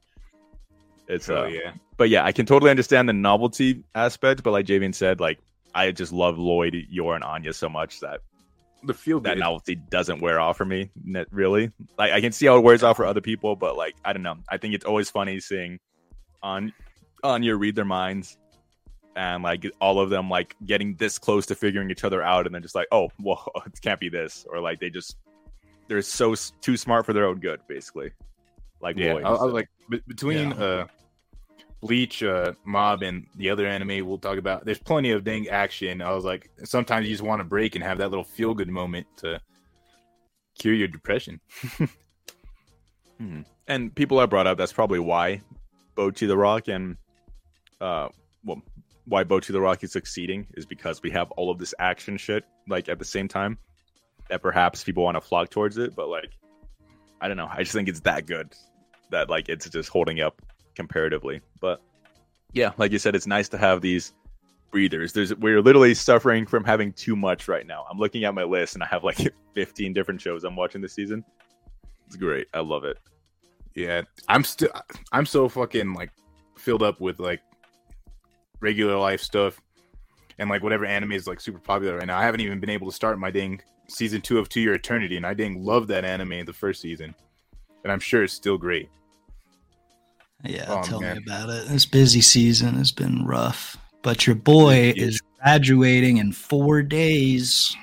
[1.09, 1.73] it's Oh uh, yeah.
[1.97, 4.43] but yeah, I can totally understand the novelty aspect.
[4.43, 5.39] But like Javian said, like
[5.75, 8.21] I just love Loid, Yor, and Anya so much that
[8.85, 10.91] The feel that novelty doesn't wear off for me.
[11.31, 11.73] Really.
[11.99, 14.23] Like I can see how it wears off for other people, but like I don't
[14.23, 14.37] know.
[14.49, 15.79] I think it's always funny seeing
[16.43, 16.73] on
[17.25, 18.37] Anya read their minds
[19.17, 22.55] and like all of them like getting this close to figuring each other out, and
[22.55, 25.17] then just like, oh, well, it can't be this, or like they just
[25.89, 28.11] they're so too smart for their own good, basically.
[28.81, 29.25] Like Yeah, Loid.
[29.25, 30.65] I, I was like be- between Yeah.
[30.65, 30.87] uh
[31.81, 34.65] Bleach, uh, Mob, and the other anime we'll talk about.
[34.65, 36.01] There's plenty of dang action.
[36.03, 38.69] I was like, sometimes you just want to break and have that little feel good
[38.69, 39.41] moment to
[40.59, 41.41] cure your depression.
[43.21, 43.45] Mhm.
[43.69, 45.43] And people have brought up that's probably why
[45.97, 46.97] Bocchi the Rock and
[47.81, 48.09] uh
[48.45, 48.63] well
[49.07, 52.45] why Bocchi the Rock is succeeding is because we have all of this action shit
[52.69, 53.59] like at the same time
[54.29, 56.31] that perhaps people want to flock towards it, but like
[57.21, 57.49] I don't know.
[57.51, 58.55] I just think it's that good
[59.11, 60.41] that like it's just holding up
[60.77, 61.41] comparatively.
[61.61, 61.83] But
[62.53, 64.13] yeah, like you said, it's nice to have these
[64.71, 65.13] breathers.
[65.13, 67.87] There's we're literally suffering from having too much right now.
[67.91, 69.19] I'm looking at my list and I have like
[69.55, 71.25] 15 different shows I'm watching this season.
[72.07, 72.47] It's great.
[72.55, 72.99] I love it.
[73.75, 74.71] Yeah, I'm still
[75.13, 76.11] I'm so fucking like
[76.57, 77.41] filled up with like
[78.61, 79.61] regular life stuff
[80.39, 82.19] and like whatever anime is like super popular right now.
[82.19, 85.17] I haven't even been able to start my dang season two of To Your Eternity,
[85.17, 87.15] and I dang love that anime in the first season,
[87.85, 88.89] and I'm sure it's still great.
[90.45, 91.17] Yeah, Oh, tell man.
[91.17, 91.69] me about it.
[91.69, 95.05] This busy season has been rough, but your boy Yeah.
[95.05, 97.75] is graduating in four days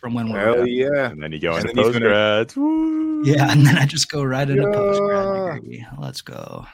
[0.00, 1.10] from when we're Hell yeah!
[1.10, 4.10] And then you go And into then he's post gonna- Yeah, and then I just
[4.10, 4.72] go right into Yeah.
[4.72, 5.86] post grad degree.
[5.98, 6.66] Let's go.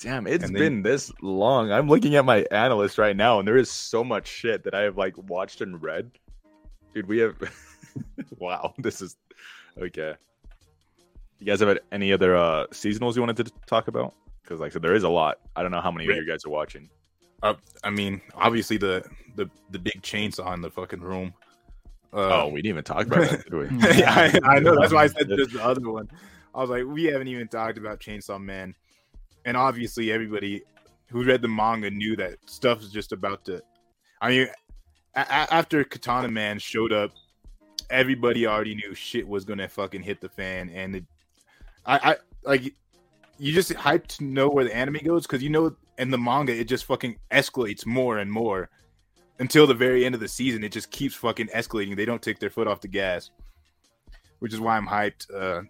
[0.00, 1.70] Damn, it's And then- been this long.
[1.72, 4.82] I'm looking at my AniList right now, and there is so much shit that I
[4.82, 6.10] have like watched and read.
[6.94, 7.34] Dude, we have.
[8.38, 9.16] wow, this is
[9.80, 10.14] okay.
[11.40, 14.14] You guys have any other uh seasonals you wanted to talk about?
[14.42, 15.38] Because like I said, there is a lot.
[15.54, 16.88] I don't know how many of you guys are watching.
[17.42, 19.04] Uh, I mean, obviously the
[19.36, 21.32] the the big chainsaw in the fucking room.
[22.12, 23.68] Uh, oh, we didn't even talk about that, did we?
[24.04, 24.80] I, I know.
[24.80, 26.10] That's why I said there's the other one.
[26.54, 28.74] I was like, we haven't even talked about Chainsaw Man,
[29.44, 30.62] and obviously everybody
[31.10, 33.62] who read the manga knew that stuff is just about to.
[34.20, 34.48] I mean,
[35.14, 37.12] a- after Katana Man showed up,
[37.90, 41.04] everybody already knew shit was gonna fucking hit the fan, and it,
[41.88, 42.74] I, I like
[43.38, 46.54] you just hyped to know where the anime goes because you know in the manga
[46.54, 48.68] it just fucking escalates more and more
[49.38, 50.62] until the very end of the season.
[50.62, 51.96] It just keeps fucking escalating.
[51.96, 53.30] They don't take their foot off the gas,
[54.40, 55.32] which is why I'm hyped.
[55.34, 55.62] Uh,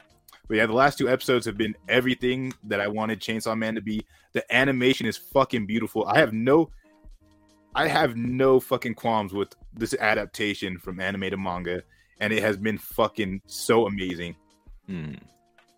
[0.49, 3.83] but yeah, the last two episodes have been everything that I wanted Chainsaw Man to
[3.83, 4.05] be.
[4.33, 6.07] The animation is fucking beautiful.
[6.07, 6.71] I have no,
[7.75, 11.83] I have no fucking qualms with this adaptation from anime to manga,
[12.21, 14.37] and it has been fucking so amazing.
[14.87, 15.15] Hmm.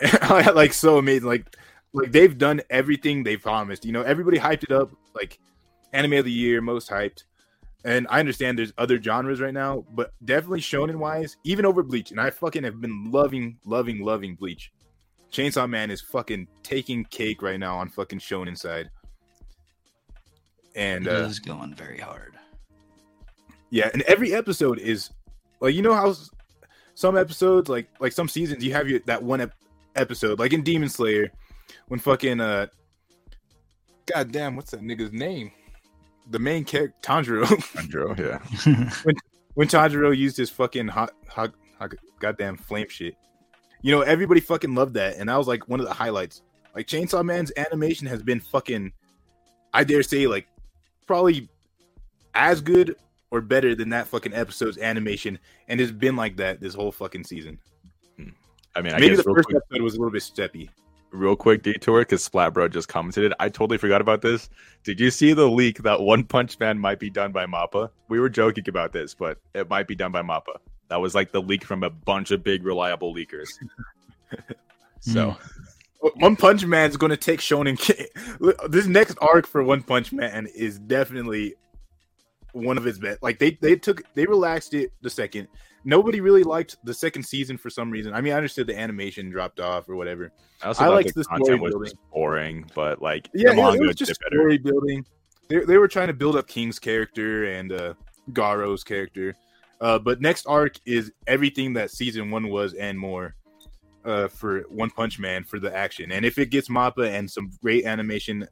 [0.55, 1.29] like so amazing.
[1.29, 1.57] Like
[1.93, 3.85] like they've done everything they promised.
[3.85, 4.91] You know, everybody hyped it up.
[5.15, 5.39] Like
[5.93, 7.25] anime of the year, most hyped.
[7.85, 12.11] And I understand there's other genres right now, but definitely shonen wise, even over Bleach.
[12.11, 14.71] And I fucking have been loving, loving, loving Bleach.
[15.33, 18.91] Chainsaw Man is fucking taking cake right now on fucking shonen side.
[20.77, 22.35] And It uh, is going very hard.
[23.71, 25.11] yeah, and every episode is
[25.61, 26.15] like you know how
[26.95, 29.55] some episodes like like some seasons you have your that one ep-
[29.97, 31.31] episode like in Demon Slayer
[31.89, 32.67] when fucking uh
[34.07, 35.53] God damn what's that nigga's name?
[36.31, 38.91] The main character Tanjiro Andrew, yeah.
[39.55, 43.17] when Tanjiro used his fucking hot, hot, hot goddamn flame shit.
[43.83, 46.43] You know, everybody fucking loved that, and that was like one of the highlights.
[46.75, 48.93] Like Chainsaw Man's animation has been fucking,
[49.73, 50.47] I dare say, like
[51.07, 51.49] probably
[52.35, 52.97] as good
[53.31, 57.25] or better than that fucking episode's animation, and it's been like that this whole fucking
[57.25, 57.59] season.
[58.77, 60.69] I mean, I Maybe guess the first quick, episode was a little bit steppy.
[61.13, 63.33] real quick detour because Splat Bro just commented.
[63.41, 64.49] I totally forgot about this.
[64.85, 67.91] Did you see the leak that One Punch Man might be done by Mappa?
[68.09, 70.57] We were joking about this, but it might be done by Mappa.
[70.89, 73.49] That was like the leak from a bunch of big reliable leakers.
[75.01, 76.09] so hmm.
[76.21, 77.79] One Punch Man's going to take Shonen.
[77.79, 78.07] Ki-
[78.69, 81.55] this next arc for One Punch Man is definitely
[82.53, 83.23] one of his best.
[83.23, 85.49] Like they they took they relaxed it the second.
[85.85, 88.13] Nobody really liked the second season for some reason.
[88.13, 90.31] I mean, I understood the animation dropped off or whatever.
[90.63, 91.93] I also I liked the the story content was building.
[92.13, 95.05] boring, but like Yeah, the it was just story building.
[95.49, 97.95] They they were trying to build up King's character and uh,
[98.33, 99.35] Garou's character.
[99.81, 103.35] Uh, but next arc is everything that season one was and more.
[104.03, 107.51] Uh, for One Punch Man for the action, and if it gets Mappa and some
[107.63, 108.49] great animation,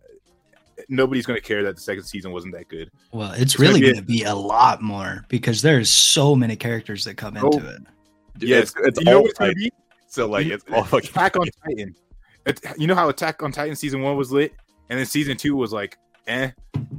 [0.88, 2.90] nobody's gonna care that the second season wasn't that good.
[3.12, 7.04] Well, it's gonna really going to be a lot more because there's so many characters
[7.04, 7.68] that come into Oh.
[7.70, 7.82] it.
[8.40, 9.56] Yeah, it's, it's you know all what it's gonna hype.
[9.56, 9.72] be?
[10.08, 11.94] So like it's all fucking Attack on Titan.
[12.46, 14.52] It- you know how Attack on Titan season one was lit,
[14.88, 16.50] and then season two was like, eh,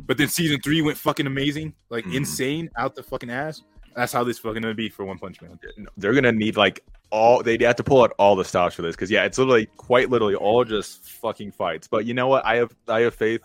[0.06, 2.16] but then season three went fucking amazing, like Mhm.
[2.16, 3.62] insane out the fucking ass.
[3.96, 5.58] That's how this fucking gonna be for One Punch Man.
[5.98, 8.96] they're gonna need like all they have to pull out all the stops for this
[8.96, 11.88] because yeah, it's literally quite literally all just fucking fights.
[11.88, 12.46] But you know what?
[12.46, 13.42] I have I have faith.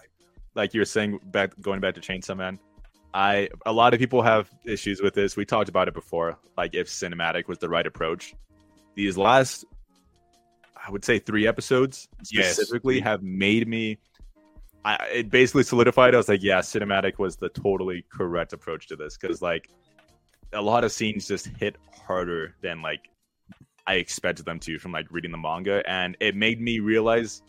[0.54, 2.58] Like you were saying back going back to Chainsaw Man.
[3.12, 5.36] I a lot of people have issues with this.
[5.36, 6.38] We talked about it before.
[6.56, 8.34] Like if cinematic was the right approach.
[8.94, 9.64] These last
[10.86, 12.54] I would say three episodes Yes.
[12.54, 13.98] specifically have made me
[14.84, 16.14] I, it basically solidified.
[16.14, 19.70] I was like, yeah, cinematic was the totally correct approach to this because like
[20.52, 23.08] a lot of scenes just hit harder than like
[23.86, 27.42] I expected them to from like reading the manga, and it made me realize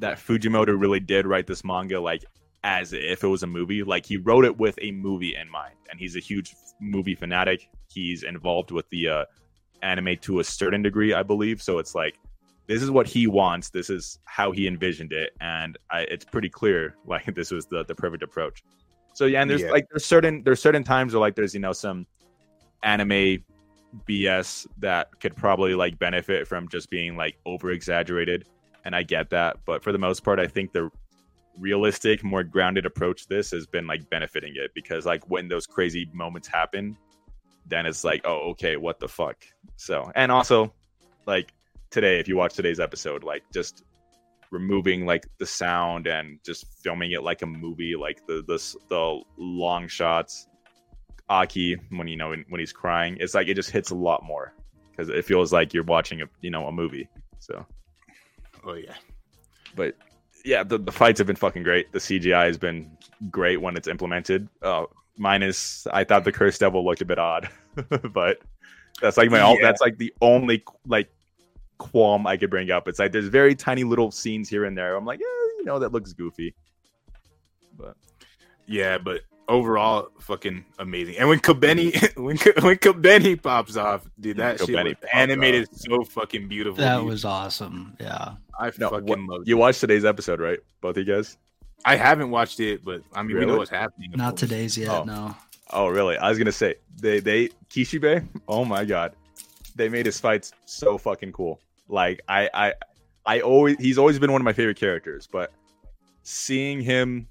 [0.00, 2.24] that Fujimoto really did write this manga like
[2.64, 3.82] as if it was a movie.
[3.82, 7.68] Like he wrote it with a movie in mind, and he's a huge movie fanatic.
[7.88, 9.24] He's involved with the uh,
[9.82, 11.62] anime to a certain degree, I believe.
[11.62, 12.16] So it's like
[12.66, 13.70] this is what he wants.
[13.70, 17.84] This is how he envisioned it, and I, it's pretty clear like this was the
[17.84, 18.62] the perfect approach.
[19.14, 19.70] So yeah, and there's Yeah.
[19.70, 22.06] like there's certain there's certain times where like there's you know some
[22.82, 23.44] anime
[24.08, 28.46] BS that could probably like benefit from just being like over exaggerated,
[28.84, 29.58] and I get that.
[29.64, 30.90] But for the most part, I think the
[31.58, 36.08] realistic, more grounded approach this has been like benefiting it because like when those crazy
[36.12, 36.96] moments happen,
[37.66, 39.44] then it's like, oh, okay, what the fuck?
[39.76, 40.72] So, and also
[41.26, 41.52] like
[41.90, 43.84] today, if you watch today's episode, like just
[44.50, 49.20] removing like the sound and just filming it like a movie, like the the the
[49.36, 50.48] long shots,
[51.28, 54.54] Aki when you know when he's crying, it's like it just hits a lot more
[54.90, 57.08] because it feels like you're watching a you know a movie.
[57.38, 57.64] So,
[58.64, 58.94] Oh yeah.
[59.74, 59.96] but
[60.44, 61.92] yeah, the, the fights have been fucking great.
[61.92, 62.90] The CGI has been
[63.30, 64.48] great when it's implemented.
[64.62, 64.84] Uh,
[65.18, 67.48] minus, I thought the Cursed Devil looked a bit odd,
[68.12, 68.38] but
[69.02, 69.56] that's like my Yeah.
[69.60, 71.10] that's like the only like
[71.78, 72.88] qualm I could bring up.
[72.88, 74.96] It's like there's very tiny little scenes here and there.
[74.96, 75.26] I'm like, yeah,
[75.58, 76.54] you know, that looks goofy.
[77.76, 77.96] But
[78.66, 81.16] Yeah, but overall, fucking amazing.
[81.18, 85.08] And when Kobeni, when Ko- when Kobeni pops off, dude, that shit Kobeni was pops
[85.14, 86.76] animated so fucking beautiful.
[86.82, 87.06] That dude.
[87.06, 87.96] was awesome.
[88.00, 88.34] Yeah.
[88.60, 90.58] I no, fucking what- love you watched today's episode, right?
[90.80, 91.36] Both of you guys?
[91.84, 94.10] I haven't watched it, but I mean, we know what's happening.
[94.14, 94.40] Not course.
[94.40, 94.90] today's yet.
[94.90, 95.04] Oh.
[95.04, 95.34] No.
[95.70, 96.16] Oh, really?
[96.18, 98.26] I was gonna say they they Kishibe.
[98.48, 99.14] Oh my god,
[99.76, 101.60] they made his fights so fucking cool.
[101.88, 102.74] Like I I
[103.24, 105.52] I always he's always been one of my favorite characters, but
[106.22, 107.28] seeing him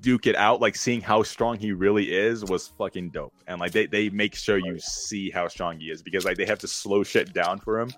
[0.00, 3.32] duke it out, like seeing how strong he really is, was fucking dope.
[3.46, 6.46] And like they they make sure you see how strong he is because like they
[6.46, 7.90] have to slow shit down for him.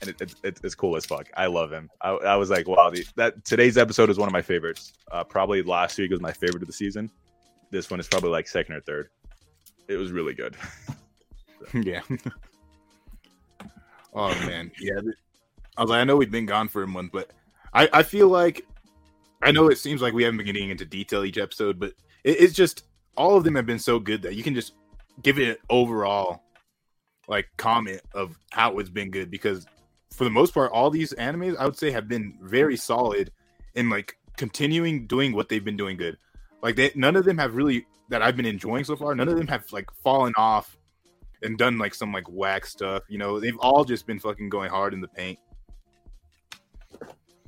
[0.00, 1.28] And it, it, it, it's cool as fuck.
[1.36, 1.90] I love him.
[2.00, 4.94] I, I was like, wow, the, that today's episode is one of my favorites.
[5.10, 7.10] Uh, probably last week was my favorite of the season
[7.70, 9.08] this one is probably like second or third.
[9.88, 10.56] It was really good.
[11.74, 12.00] yeah.
[14.14, 15.00] oh man, yeah.
[15.76, 17.30] I was like, I know we've been gone for a month, but
[17.74, 18.66] I I feel like
[19.42, 21.92] I know it seems like we haven't been getting into detail each episode, but
[22.24, 22.84] it, it's just
[23.16, 24.72] all of them have been so good that you can just
[25.22, 26.42] give it an overall
[27.28, 29.66] like comment of how it's been good because
[30.12, 33.30] for the most part, all these animes I would say have been very solid
[33.74, 36.16] in like continuing doing what they've been doing good.
[36.62, 39.14] Like they none of them have really that I've been enjoying so far.
[39.14, 40.76] None of them have like fallen off
[41.42, 43.04] and done like some like whack stuff.
[43.08, 45.38] You know, they've all just been fucking going hard in the paint,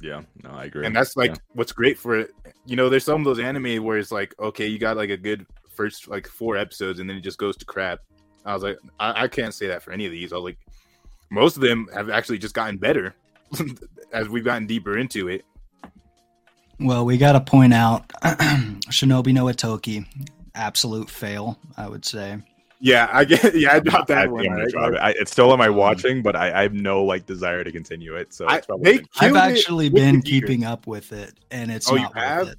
[0.01, 0.87] Yeah, no, I agree.
[0.87, 1.37] and that's like Yeah.
[1.55, 2.33] what's great for it.
[2.64, 5.16] You know, there's some of those anime where it's like, okay, you got like a
[5.16, 8.01] good first like four episodes, and then it just goes to crap.
[8.44, 10.33] I was like, I, I can't say that for any of these.
[10.33, 10.59] I was like,
[11.33, 13.14] most of them have actually just gotten better
[14.12, 15.45] as we've gotten deeper into it.
[16.81, 18.09] Well, we got to point out
[18.90, 20.05] Shinobi no Ittoki,
[20.55, 22.38] absolute fail, I would say.
[22.81, 23.55] Yeah, I get.
[23.55, 24.45] Yeah, I dropped I, that one.
[24.47, 24.68] am right?
[24.68, 24.97] drop it.
[24.99, 27.71] I, it's still on my Um, watching, but I, I have no like desire to
[27.71, 28.35] continue it.
[28.35, 30.40] So I- it's probably they been- I've actually been the gear.
[30.40, 32.49] keeping up with it, and it's Oh, you not worth have?
[32.49, 32.59] it.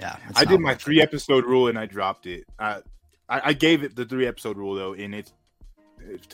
[0.00, 1.02] Yeah, it's I did my three it.
[1.04, 2.44] episode rule and I dropped it.
[2.58, 2.80] Uh,
[3.28, 5.39] I, I gave it the three episode rule though, and it's it's-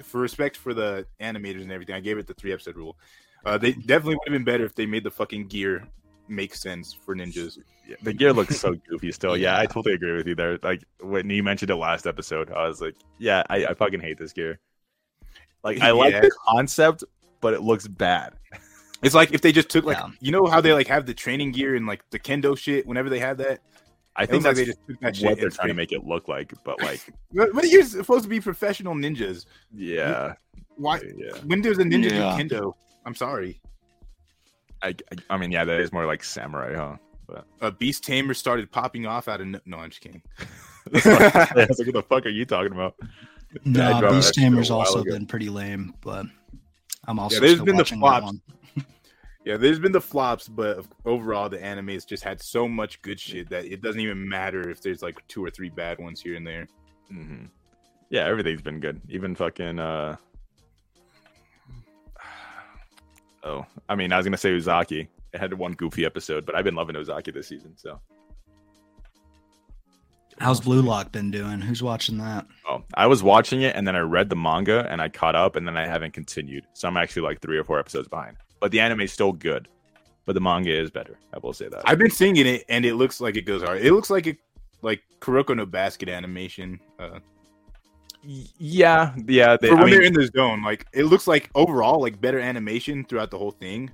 [0.03, 1.95] for respect for the animators and everything.
[1.95, 2.97] I gave it the three episode rule.
[3.45, 5.87] Uh, they definitely would have been better if they made the fucking gear
[6.29, 7.59] make sense for ninjas.
[7.89, 9.37] Yeah, the gear looks so goofy still.
[9.37, 10.59] Yeah, I totally agree with you there.
[10.63, 14.19] Like when you mentioned it last episode, I was like, yeah, I, I fucking hate
[14.19, 14.59] this gear.
[15.63, 17.05] Like I like the concept,
[17.41, 18.35] but it looks bad.
[19.03, 20.09] It's like if they just took like Yeah.
[20.21, 22.87] you know how they like have the training gear and like the kendo shit.
[22.87, 23.61] Whenever they have that,
[24.19, 26.05] I think looks like that's they just took that what they're trying to make it
[26.07, 26.53] look like.
[26.65, 27.01] But like,
[27.33, 29.47] But, but you're supposed to be professional ninjas.
[29.75, 30.35] yeah,
[30.77, 31.01] Why?
[31.17, 31.33] yeah.
[31.47, 32.37] When does a ninja Yeah.
[32.37, 32.73] do kendo?
[33.05, 33.61] I'm sorry.
[34.83, 34.95] I, I,
[35.31, 36.97] I mean, yeah, that is more like samurai, huh?
[37.61, 40.23] A beast tamer started popping off out of no, no I'm just kidding.
[40.95, 41.05] I was
[41.79, 42.95] like, what the fuck are you talking about?
[43.65, 45.13] No, dropped Beast that shit a Tamer's also ago.
[45.13, 46.27] been pretty lame, but
[47.07, 48.25] I'm also Yeah, there's still been the watching flops.
[48.25, 48.41] one.
[49.47, 53.21] Yeah, there's been the flops, but overall, the anime has just had so much good
[53.21, 56.35] shit that it doesn't even matter if there's like two or three bad ones here
[56.35, 56.67] and there.
[57.09, 57.45] hmm
[58.11, 59.01] Yeah, everything's been good.
[59.09, 59.79] Even fucking.
[59.79, 60.17] uh
[63.45, 65.07] Oh, I mean, I was gonna say Uzaki.
[65.33, 67.77] It had one goofy episode, but I've been loving Uzaki this season.
[67.77, 68.01] So,
[70.39, 71.61] How's Blue Lock been doing?
[71.61, 72.47] Who's watching that?
[72.69, 75.55] oh, I was watching it, and then I read the manga, and I caught up,
[75.55, 76.67] and then I haven't continued.
[76.75, 78.37] So I'm actually like three or four episodes behind.
[78.67, 79.69] But the anime is still good,
[80.25, 81.21] but the manga is better.
[81.33, 81.83] I will say that.
[81.85, 83.81] I've been seeing it, and it looks like it goes hard.
[83.81, 84.39] It looks like it,
[84.83, 86.81] like Kuroko no Basket animation.
[86.99, 87.21] Uh,
[88.25, 89.57] yeah, yeah.
[89.57, 93.05] They, when mean, they're in the zone, like it looks like overall like better animation
[93.05, 93.89] throughout the whole thing.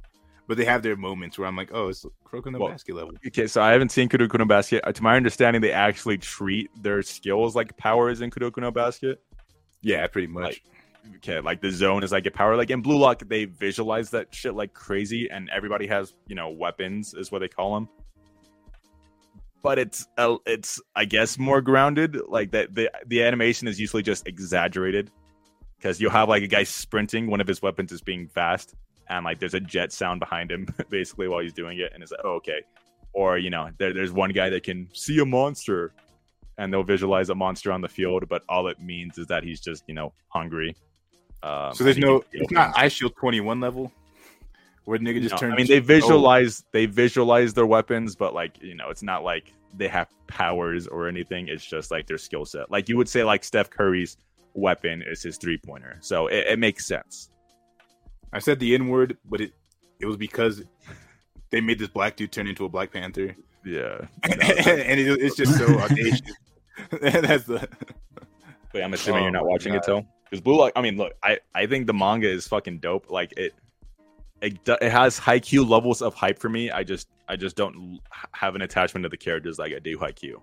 [0.49, 3.13] But they have their moments where I'm like, oh, it's Kuroko no Well, Basket level.
[3.27, 4.81] Okay, so I haven't seen Kuroko no Basket.
[4.87, 9.21] Uh, To my understanding, they actually treat their skills like powers in Kuroko no Basket.
[9.83, 10.45] Yeah, pretty much.
[10.45, 10.63] Like,
[11.17, 12.57] okay, like the zone is like a power.
[12.57, 16.51] Like in Blue Lock, they visualize that shit like crazy, and everybody has you know
[16.51, 17.89] weapons, is what they call them.
[19.63, 22.19] but it's uh, it's I guess more grounded.
[22.29, 25.11] Like that the the animation is usually just exaggerated
[25.79, 28.75] because you'll have like a guy sprinting, one of his weapons is being fast,
[29.09, 32.13] and like there's a jet sound behind him basically while he's doing it, and it's
[32.13, 32.63] like oh, okay.
[33.13, 35.93] Or you know, there, there's one guy that can see a monster,
[36.59, 39.61] and they'll visualize a monster on the field, but all it means is that he's
[39.61, 40.77] just you know hungry.
[41.43, 42.75] Um, So there's no, it's not.
[42.75, 43.93] Eyeshield 21 level
[44.85, 45.53] where nigga just No, turns.
[45.53, 49.23] I mean, they Oh, visualize they visualize their weapons, but like you know, it's not
[49.25, 51.49] like they have powers or anything.
[51.49, 52.71] It's just like their skill set.
[52.71, 54.17] Like you would say, like Steph Curry's
[54.55, 57.31] weapon is his three pointer, so it, it makes sense.
[58.33, 59.53] I said the N word, but it
[60.01, 60.63] it was because
[61.51, 64.41] they made this black dude turn into a Black Panther, Yeah, and
[65.01, 66.21] it, it's just so audacious.
[67.01, 67.69] That's the
[68.75, 70.05] Wait, I'm assuming Oh you're not my watching it, God.
[70.05, 70.07] though.
[70.33, 73.11] Because Blue Lock, I mean, look, I I think the manga is fucking dope.
[73.11, 73.53] Like it,
[74.41, 76.71] it it has Haikyuu levels of hype for me.
[76.71, 78.01] I just I just don't
[78.33, 80.41] have an attachment to the characters like I do Haikyuu.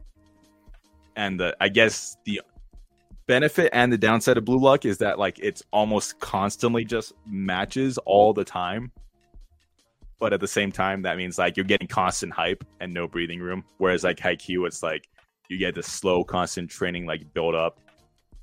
[1.15, 2.39] And the I guess the
[3.25, 7.97] benefit and the downside of Blue Lock is that like it's almost constantly just matches
[8.06, 8.91] all the time.
[10.19, 13.39] But at the same time, that means like you're getting constant hype and no breathing
[13.39, 13.63] room.
[13.80, 15.10] Whereas like Haikyuu, it's like
[15.49, 17.80] you get the slow, constant training like build up.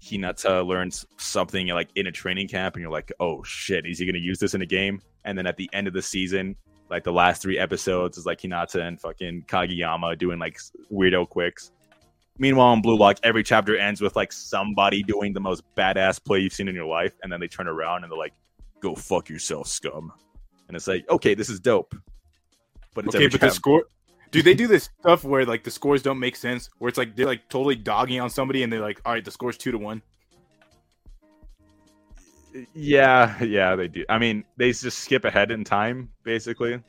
[0.03, 4.07] Hinata learns something like in a training camp, and you're like, oh shit, is he
[4.07, 5.01] gonna use this in a game?
[5.25, 6.57] And then at the end of the season,
[6.89, 10.59] like the last three episodes is like Hinata and fucking Kageyama doing like
[10.93, 11.73] weirdo quicks.
[12.39, 16.41] Meanwhile, in Blue Lock, every chapter ends with like somebody doing the most badass play
[16.41, 18.35] you've seen in your life, and then they turn around and they're like,
[18.81, 20.13] "Go fuck yourself, scum."
[20.69, 21.95] And it's like, okay, this is dope.
[22.95, 23.85] But it's okay, but the score.
[24.31, 26.71] Do they do this stuff where like the scores don't make sense?
[26.79, 29.31] Where it's like they're like totally dogging on somebody, and they're like, "All right, the
[29.31, 30.03] score's two to one."
[32.75, 34.05] Yeah, yeah, they do.
[34.09, 36.81] I mean, they just skip ahead in time, basically.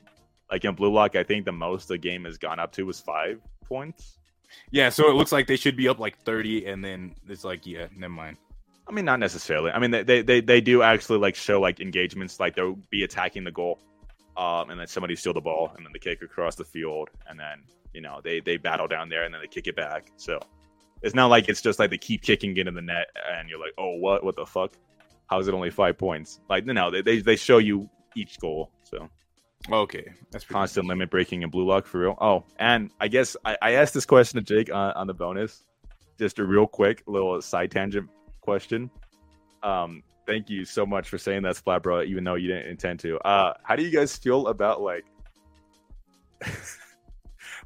[0.50, 3.00] Like in Blue Lock, I think the most the game has gone up to was
[3.00, 4.18] five points.
[4.70, 7.66] Yeah, so it looks like they should be up like thirty, and then it's like,
[7.66, 8.38] yeah, never mind.
[8.88, 9.70] I mean, not necessarily.
[9.70, 13.04] I mean, they they, they, they do actually like show like engagements, like they'll be
[13.04, 13.78] attacking the goal,
[14.38, 17.38] um, and then somebody steal the ball, and then they kick across the field, and
[17.38, 20.12] then you know they they battle down there, and then they kick it back.
[20.16, 20.38] So
[21.02, 23.60] it's not like it's just like they keep kicking it in the net, and you're
[23.60, 24.72] like, oh, what, what the fuck?
[25.26, 26.40] How is it only five points?
[26.48, 28.70] Like, no, they they, they show you each goal.
[28.84, 29.08] So
[29.70, 32.16] Okay, that's constant limit breaking and blue lock for real.
[32.20, 35.64] Oh, and I guess I, I asked this question to Jake on, on the bonus.
[36.18, 38.08] Just a real quick little side tangent
[38.40, 38.90] question.
[39.62, 43.00] Um, thank you so much for saying that, Splat Bro, even though you didn't intend
[43.00, 43.18] to.
[43.20, 45.06] Uh, how do you guys feel about like?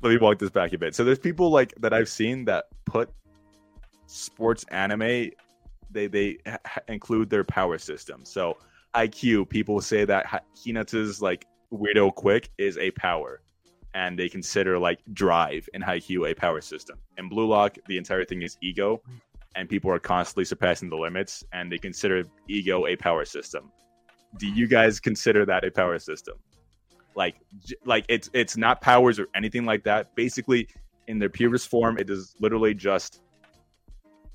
[0.00, 0.94] Let me walk this back a bit.
[0.94, 3.10] So there's people like that I've seen that put
[4.06, 5.30] sports anime.
[5.90, 8.24] They they ha- include their power system.
[8.24, 8.56] So
[8.94, 13.42] Haikyuu, people say that Ha- Hinata's like weirdo quick is a power
[13.94, 18.24] and they consider like drive and Haikyuu a power system in blue lock the entire
[18.24, 19.02] thing is ego
[19.54, 23.70] and people are constantly surpassing the limits and they consider ego a power system.
[24.38, 26.34] Do you guys consider that a power system?
[27.14, 27.36] Like
[27.84, 30.14] like it's it's not powers or anything like that.
[30.14, 30.68] Basically
[31.08, 33.20] in their purest form it is literally just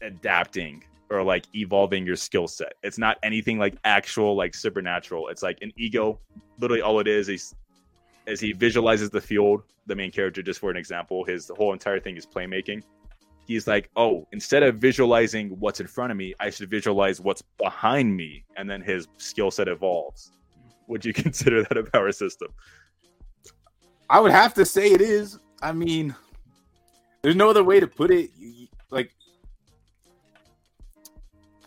[0.01, 2.73] adapting or like evolving your skill set.
[2.84, 5.30] It's not anything like actual like supernatural.
[5.30, 6.19] It's like an ego
[6.60, 7.56] literally all it is is
[8.27, 11.23] is he visualizes the field the main character just for an example.
[11.23, 12.84] His whole entire thing is playmaking
[13.47, 17.41] he's like oh instead of visualizing what's in front of me i should visualize what's
[17.57, 20.31] behind me and then his skill set evolves
[20.88, 22.49] would you consider that a power system
[24.10, 25.38] I would have to say it is.
[25.62, 26.15] I mean,
[27.21, 28.31] there's no other way to put it.
[28.38, 29.12] You- Like,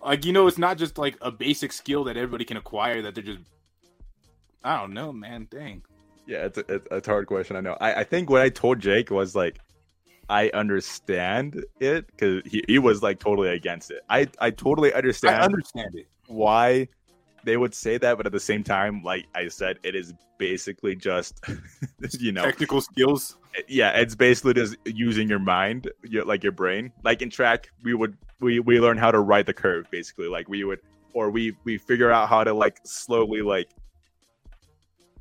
[0.03, 3.03] like you know, it's not just like a basic skill that everybody can acquire.
[3.03, 3.41] That they're just,
[4.65, 5.49] I don't know, man.
[5.51, 5.83] Dang.
[6.27, 6.65] yeah it's a,
[6.97, 9.59] it's a hard question i know I, I think what i told jake was like
[10.31, 15.37] i understand it because he, he was like totally against it i i totally understand
[15.37, 16.07] I understand it.
[16.27, 16.89] why
[17.45, 20.97] they would say that, but at the same time, like I said, it is basically
[20.97, 21.41] just
[22.19, 23.37] you know, Technical skills.
[23.69, 26.93] yeah, it's basically just using your mind, your, like your brain.
[27.03, 30.29] Like in track, we would we we learn how to ride the curve, basically.
[30.29, 30.81] Like we would,
[31.13, 33.69] or we we figure out how to like slowly like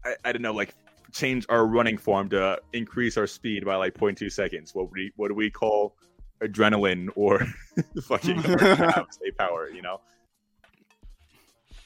[0.05, 0.75] I, I don't know, like
[1.11, 4.73] change our running form to increase our speed by like 0.2 seconds.
[4.73, 5.95] What would we what do we call
[6.41, 7.45] adrenaline or
[8.03, 9.05] fucking or
[9.37, 9.69] power?
[9.69, 10.01] You know.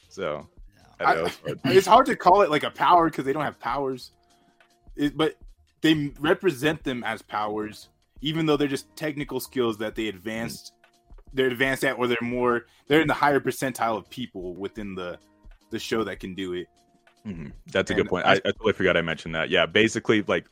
[0.08, 0.46] So
[1.00, 1.24] I know.
[1.24, 1.60] it's hard.
[1.64, 4.12] it's hard to call it like a power because they don't have powers.
[4.96, 5.34] It, but
[5.80, 7.88] they represent them as powers,
[8.20, 10.72] even though they're just technical skills that they advanced.
[11.32, 12.66] They're advanced at, or they're more.
[12.86, 15.18] They're in the higher percentile of people within the
[15.70, 16.68] the show that can do it.
[17.26, 17.52] Mhm.
[17.72, 18.26] That's a good point.
[18.26, 19.48] I- I, totally forgot I mentioned that.
[19.50, 20.46] Yeah, basically, like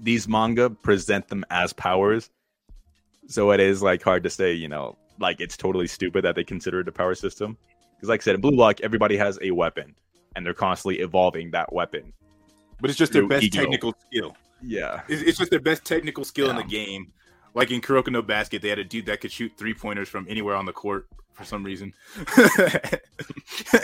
[0.00, 2.30] these manga present them as powers,
[3.26, 6.44] so it is like hard to say, you know, like it's totally stupid that they
[6.44, 7.56] consider it a power system.
[7.96, 9.94] Because, like I said, in Blue Lock, everybody has a weapon,
[10.34, 12.12] and they're constantly evolving that weapon.
[12.80, 13.60] But it's just their best ego.
[13.60, 14.36] technical skill.
[14.64, 17.12] Yeah, It's, it's just their best technical skill in the game.
[17.54, 20.26] Like in Kuroko no Basket, they had a dude that could shoot three pointers from
[20.28, 21.94] anywhere on the court for some reason,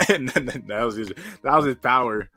[0.09, 1.09] and then that was his
[1.43, 2.29] that was his power.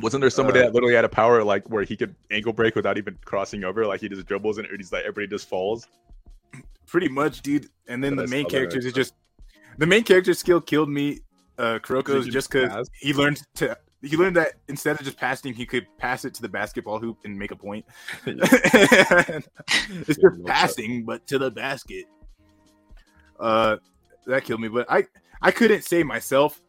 [0.00, 2.74] wasn't there somebody Uh, that literally had a power like where he could ankle break
[2.74, 3.86] without even crossing over?
[3.86, 5.86] Like he just dribbles and he's like everybody just falls.
[6.86, 7.68] Pretty much, dude.
[7.88, 9.14] And then Yeah, the main characters is just
[9.78, 11.20] the main character skill killed me.
[11.58, 15.66] Uh, Kuroko's just because he learned to he learned that instead of just passing, he
[15.66, 17.84] could pass it to the basketball hoop and make a point.
[18.26, 19.48] it's
[20.06, 22.06] just passing, but to the basket.
[23.38, 23.76] Uh,
[24.26, 24.68] that killed me.
[24.68, 25.06] But I
[25.42, 26.60] I couldn't say myself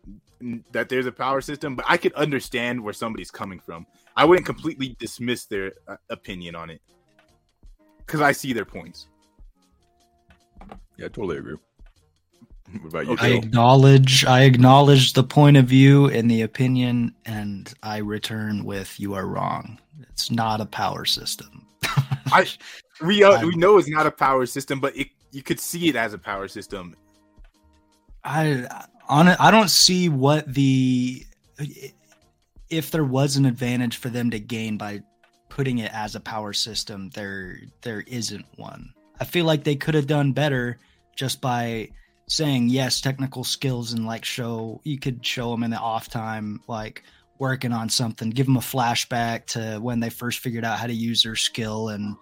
[0.71, 3.85] that there's a power system, but I could understand where somebody's coming from.
[4.15, 6.81] I wouldn't completely dismiss their uh, opinion on it
[7.99, 9.07] because I see their points.
[10.97, 11.57] Yeah, I totally agree.
[12.81, 13.17] What about you?
[13.19, 13.29] I.
[13.29, 13.37] Joe?
[13.37, 19.13] acknowledge I acknowledge the point of view and the opinion and I return with you
[19.13, 19.79] are wrong.
[20.09, 21.65] It's not a power system.
[21.83, 22.47] I
[23.01, 25.95] we uh, we know it's not a power system, but it, you could see it
[25.95, 26.95] as a power system.
[28.23, 28.67] I
[29.07, 31.25] on I don't see what the
[32.69, 35.01] if there was an advantage for them to gain by
[35.49, 38.93] putting it as a power system, there there isn't one.
[39.19, 40.79] I feel like they could have done better
[41.15, 41.89] just by
[42.31, 46.61] saying yes, technical skills and like show you could show them in the off time
[46.67, 47.03] like
[47.39, 50.93] working on something, give them a flashback to when they first figured out how to
[50.93, 52.15] use their skill and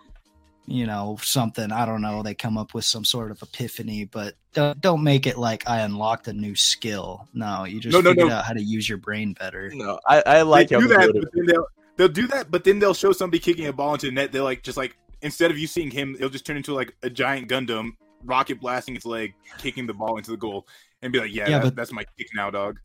[0.66, 4.36] you know something i don't know they come up with some sort of epiphany but
[4.54, 8.12] don't, don't make it like i unlocked a new skill no you just No, no,
[8.12, 8.36] figured no.
[8.36, 10.96] out how to use your brain better No, I, I like they how do they
[10.98, 11.22] that, do it.
[11.24, 14.06] but then they'll they'll do that, but then they'll show somebody kicking a ball into
[14.06, 14.32] the net.
[14.32, 17.10] They're like just like instead of you seeing him, it'll just turn into like a
[17.10, 17.94] giant Gundam
[18.24, 20.68] rocket blasting its leg, kicking the ball into the goal,
[21.02, 22.80] and be like, "Yeah, Yeah, that- but- that's my kick now, dog."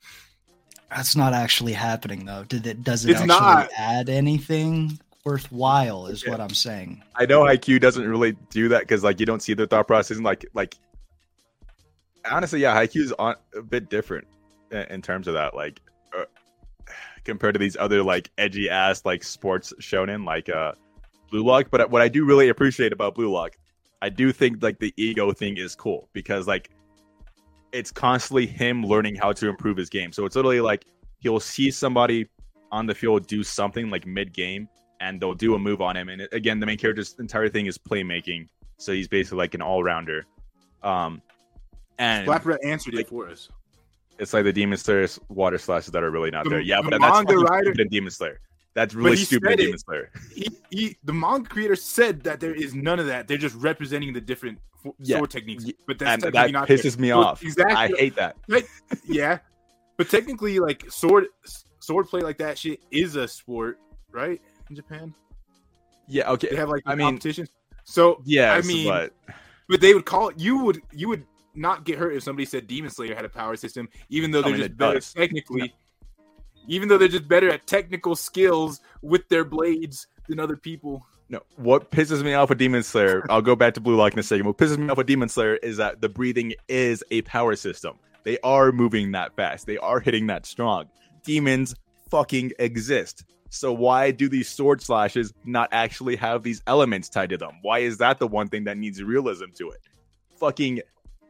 [0.90, 3.70] that's not actually happening though did it does it It's actually not.
[3.76, 6.30] add anything worthwhile is Yeah.
[6.32, 9.54] what i'm saying I know Haikyuu doesn't really do that because like you don't see
[9.54, 10.76] the thought process and like like
[12.30, 14.26] honestly, yeah, Haikyuu is on a bit different
[14.70, 15.54] in, in terms of that.
[15.56, 15.80] Like
[16.16, 16.24] uh,
[17.24, 20.72] compared to these other like edgy ass like sports shonen like uh
[21.30, 21.68] Blue Lock.
[21.70, 23.56] But what I do really appreciate about Blue Lock,
[24.04, 26.68] I do think like the ego thing is cool because like
[27.72, 30.12] it's constantly him learning how to improve his game.
[30.12, 30.84] So it's literally like
[31.20, 32.28] he'll see somebody
[32.70, 34.68] on the field do something like mid game
[35.00, 36.10] and they'll do a move on him.
[36.10, 38.48] And it- again, the main character's entire thing is playmaking.
[38.76, 40.26] So he's basically like an all rounder.
[40.82, 41.22] Um,
[41.98, 43.48] and Flapper answered like- it for us.
[44.18, 46.60] it's like the Demon Slayer water slashes that are really not The- there.
[46.60, 48.38] Yeah, the but that's manga writer- stupid in Demon Slayer.
[48.74, 49.64] That's really stupid in said it.
[49.64, 50.10] Demon Slayer.
[50.34, 53.28] He, he, the manga creator said that there is none of that.
[53.28, 55.18] They're just representing the different f- Yeah.
[55.18, 56.76] sword techniques, but that's And that not there.
[56.76, 57.42] pisses me So off.
[57.42, 57.74] Exactly.
[57.76, 58.36] I hate that.
[59.06, 59.38] yeah,
[59.96, 61.26] but technically, like sword
[61.80, 63.78] sword play like that shit is a sport,
[64.10, 64.40] right?
[64.70, 65.14] In Japan,
[66.08, 66.48] Yeah, Okay.
[66.50, 67.50] they have like I mean- competitions.
[67.84, 69.12] So Yeah, I mean, but
[69.68, 70.38] but they would call it.
[70.40, 73.54] You would you would not get hurt if somebody said Demon Slayer had a power
[73.56, 75.12] system, even though they're mean, just better does.
[75.12, 75.72] technically.
[76.66, 81.06] Even though they're just better at technical skills with their blades than other people.
[81.28, 84.18] No, what pisses me off with Demon Slayer, I'll go back to Blue Lock in
[84.18, 84.46] a second.
[84.46, 87.98] What pisses me off with Demon Slayer is that the breathing is a power system.
[88.24, 89.66] They are moving that fast.
[89.66, 90.86] They are hitting that strong.
[91.24, 91.74] Demons
[92.10, 93.24] fucking exist.
[93.50, 97.52] So why do these sword slashes not actually have these elements tied to them?
[97.62, 99.80] Why is that the one thing that needs realism to it?
[100.40, 100.80] Fucking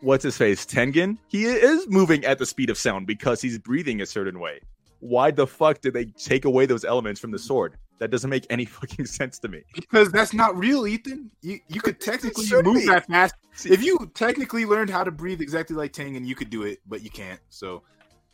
[0.01, 0.65] what's his face?
[0.65, 1.19] Tengen?
[1.29, 4.61] He is moving at the speed of sound because he's breathing a certain way.
[5.05, 7.77] Why the fuck did they take away those elements from the sword?
[7.99, 9.63] That doesn't make any fucking sense to me.
[9.75, 11.31] Because that's not real, Ethan.
[11.43, 12.87] You you could technically move be.
[12.87, 13.35] that fast.
[13.67, 17.03] If you technically learned how to breathe exactly like Tengen, you could do it, but
[17.03, 17.39] you can't.
[17.51, 17.83] So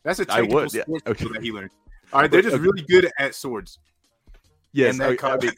[0.04, 0.82] that's a I technical would, yeah.
[1.08, 1.24] Okay.
[1.32, 1.72] that he learned.
[2.12, 2.62] All right, they're just Okay.
[2.62, 3.78] really good at swords.
[4.72, 5.50] Yes, and that I- me.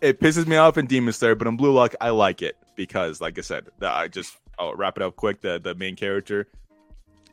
[0.00, 3.20] it pisses me off in Demon Slayer, but in Blue Lock, I like it because,
[3.20, 5.40] like I said, the, I just I'll wrap it up quick.
[5.42, 6.48] The the main character,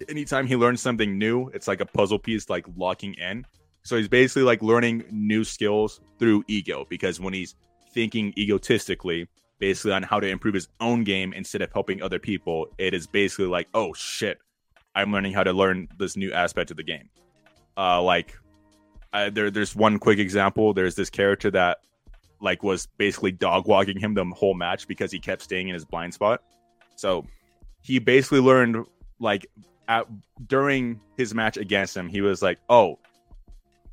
[0.08, 3.46] anytime he learns something new, it's like a puzzle piece, like locking in.
[3.84, 7.56] So he's basically like learning new skills through ego because when he's
[7.92, 9.28] thinking egotistically,
[9.60, 13.08] basically on how to improve his own game instead of helping other people, it is
[13.08, 14.40] basically like, oh shit,
[14.96, 17.10] I'm learning how to learn this new aspect of the game.
[17.78, 18.38] Uh, like
[19.12, 20.74] uh, there, there's one quick example.
[20.74, 21.80] There's this character that
[22.42, 25.86] like was basically dog walking him the whole match because he kept staying in his
[25.86, 26.42] blind spot.
[26.96, 27.26] So
[27.82, 28.86] he basically learned
[29.20, 29.48] like
[29.88, 30.08] at,
[30.48, 33.00] during his match against him, he was like, "Oh,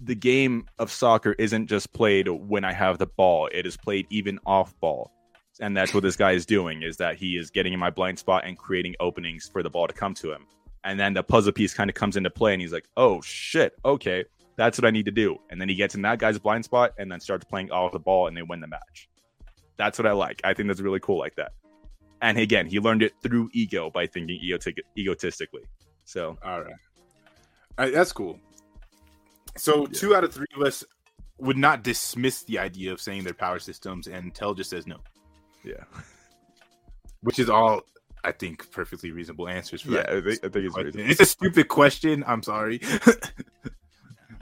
[0.01, 4.07] the game of soccer isn't just played when I have the ball; it is played
[4.11, 5.11] even off ball,
[5.61, 6.83] and that's what this guy is doing.
[6.83, 9.87] Is that he is getting in my blind spot and creating openings for the ball
[9.87, 10.47] to come to him,
[10.85, 13.75] and then the puzzle piece kind of comes into play, and he's like, "Oh shit,
[13.85, 14.25] okay,
[14.57, 16.93] that's what I need to do," and then he gets in that guy's blind spot
[16.99, 19.09] and then starts playing off the ball, and they win the match.
[19.77, 20.41] That's what I like.
[20.45, 21.53] I think that's really cool, like that.
[22.23, 25.63] And again, he learned it through ego by thinking egotic- egotistically.
[26.05, 26.75] So All right.
[27.79, 28.39] All right, that's cool.
[29.57, 30.85] So two out of three of us
[31.39, 34.99] would not dismiss the idea of saying their power systems, and Tell just says no,
[35.65, 35.85] yeah,
[37.23, 37.83] which is all
[38.23, 40.11] I think perfectly reasonable answers for yeah, that.
[40.11, 41.11] I think, I think it's reasonable.
[41.11, 42.25] It's a stupid question.
[42.27, 42.81] I'm sorry.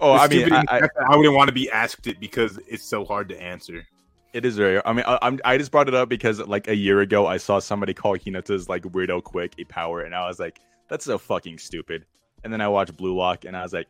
[0.01, 3.05] Oh, I mean, I, I, I wouldn't want to be asked it because it's so
[3.05, 3.85] hard to answer.
[4.33, 4.81] it is very.
[4.85, 5.41] I mean, I, I'm.
[5.45, 8.69] I just brought it up because like a year ago, I saw somebody call Hinata's
[8.69, 12.05] like weirdo quick a power, and I was like, that's so fucking stupid.
[12.45, 13.89] And then I watched Blue Lock, and I was like,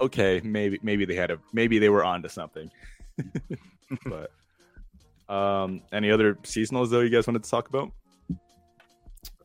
[0.00, 2.70] okay, maybe maybe they had a maybe they were onto something.
[4.06, 4.30] but
[5.32, 7.90] um, any other seasonals though you guys wanted to talk about?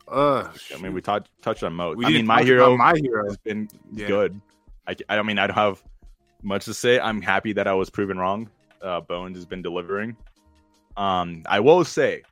[0.06, 1.98] Uh, I mean, we touched touched on most.
[1.98, 3.24] we I mean, my hero, my hero.
[3.26, 4.06] has been Yeah.
[4.06, 4.40] good.
[4.86, 5.82] I, I don't mean I don't have
[6.42, 6.98] much to say.
[6.98, 8.48] I'm happy that I was proven wrong.
[8.80, 10.16] Uh, Bones has been delivering.
[10.96, 12.22] Um, I will say,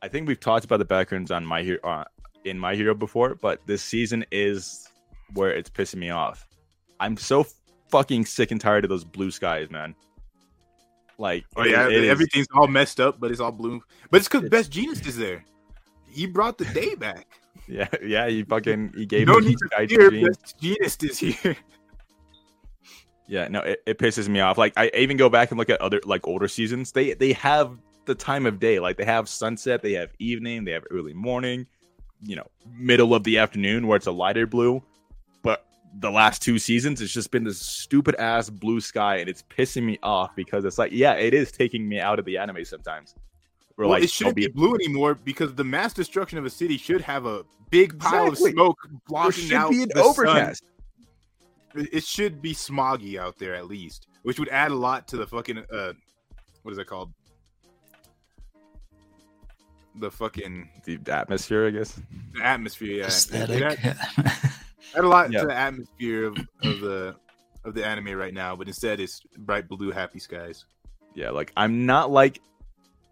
[0.00, 2.04] I think we've talked about the backgrounds on my hero uh,
[2.44, 4.88] in my hero before, but this season is
[5.34, 6.46] where it's pissing me off.
[7.00, 7.46] I'm so
[7.90, 9.94] fucking sick and tired of those blue skies, man.
[11.18, 13.82] Like, Oh it- yeah, it is- everything's all messed up, but it's all blue.
[14.10, 15.44] But it's because Best Jeanist is there.
[16.08, 17.26] He brought the day back.
[17.66, 18.28] yeah, yeah.
[18.28, 20.10] He fucking he gave no me need to fear.
[20.28, 21.56] Best Jeanist is here.
[23.30, 24.56] Yeah, no, it, it pisses me off.
[24.56, 26.92] Like I even go back and look at other like older seasons.
[26.92, 27.76] They they have
[28.06, 28.80] the time of day.
[28.80, 31.66] Like they have sunset, they have evening, they have early morning,
[32.22, 34.82] you know, middle of the afternoon where it's a lighter blue.
[35.42, 35.64] But
[36.00, 39.84] the last two seasons, it's just been this stupid ass blue sky, and it's pissing
[39.84, 43.14] me off because it's like, yeah, it is taking me out of the anime sometimes.
[43.76, 46.50] We're well, like, it shouldn't there'll be blue anymore because the mass destruction of a
[46.50, 48.50] city should have a big pile Exactly.
[48.50, 50.08] of smoke blocking out be an the sun.
[50.10, 50.64] overcast.
[51.76, 55.16] It it should be smoggy out there at least, which would add a lot to
[55.16, 55.92] the fucking uh,
[56.62, 57.12] what is it called?
[60.00, 62.00] The fucking The atmosphere, I guess.
[62.34, 62.92] the atmosphere.
[62.98, 63.62] Yeah, It Aesthetic.
[63.84, 64.00] add,
[64.96, 65.40] add a lot Yeah.
[65.42, 67.16] to the atmosphere of, of the
[67.64, 70.64] of the anime right now, but instead it's bright blue, happy skies.
[71.14, 72.40] Yeah, like I'm not like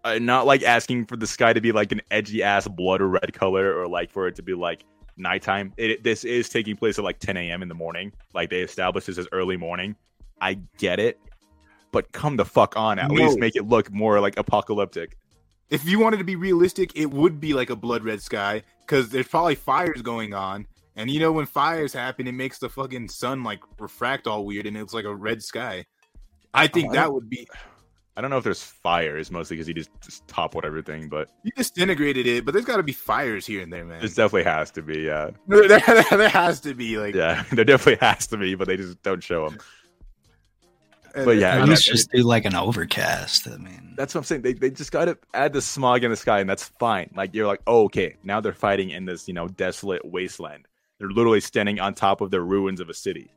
[0.03, 3.09] I'm not like asking for the sky to be like an edgy ass blood or
[3.09, 4.83] red color or like for it to be like
[5.17, 5.73] nighttime.
[5.77, 7.61] It, this is taking place at like 10 a.m.
[7.61, 8.13] in the morning.
[8.33, 9.95] Like they established this as early morning.
[10.39, 11.19] I get it,
[11.91, 12.99] but come the fuck on.
[12.99, 13.15] At No.
[13.15, 15.17] least make it look more like apocalyptic.
[15.69, 19.09] If you wanted to be realistic, it would be like a blood red sky because
[19.09, 20.65] there's probably fires going on.
[20.95, 24.65] And you know when fires happen, it makes the fucking sun like refract all weird,
[24.65, 25.85] and it's like a red sky.
[26.53, 27.47] I think Oh, that would be
[28.15, 31.51] I don't know if there's fires mostly because he just, just toppled everything, but you
[31.55, 34.03] disintegrated it, but there's got to be fires here and there, man.
[34.03, 35.01] it definitely has to be.
[35.01, 38.67] Yeah, there, there- there has to be like, yeah, there definitely has to be, but
[38.67, 39.59] they just don't show them.
[41.13, 43.47] But yeah, At I least just do like an overcast.
[43.47, 44.41] I mean, That's what I'm saying.
[44.41, 47.09] They, they just got to add the smog in the sky, and that's fine.
[47.15, 50.67] Like you're like, oh, okay, now they're fighting in this, you know, desolate wasteland.
[50.99, 53.29] They're literally standing on top of the ruins of a city.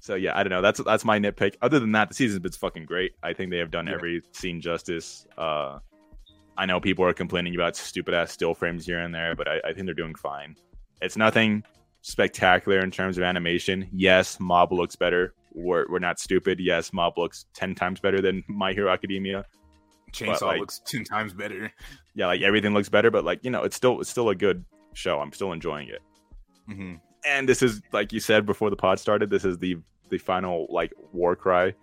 [0.00, 0.62] So yeah, I don't know.
[0.62, 1.54] That's that's my nitpick.
[1.62, 3.12] Other than that, the season's been fucking great.
[3.22, 3.94] I think they have done Yeah.
[3.94, 5.26] every scene justice.
[5.36, 5.78] Uh,
[6.56, 9.60] I know people are complaining about stupid ass still frames here and there, but I,
[9.64, 10.56] I think they're doing fine.
[11.02, 11.64] It's nothing
[12.02, 13.88] spectacular in terms of animation.
[13.92, 15.34] Yes, Mob looks better.
[15.56, 16.60] We're, we're not stupid.
[16.60, 19.44] Yes, Mob looks ten times better than My Hero Academia
[20.12, 21.72] Chainsaw like- looks ten times better.
[22.14, 24.64] yeah, like everything looks better, but like you know, it's still it's still a good
[24.92, 25.18] show.
[25.18, 26.02] I'm still enjoying it.
[26.68, 26.94] hmm
[27.26, 29.30] And this is like you said before the pod started.
[29.30, 29.76] This is the
[30.10, 31.74] the final like war cry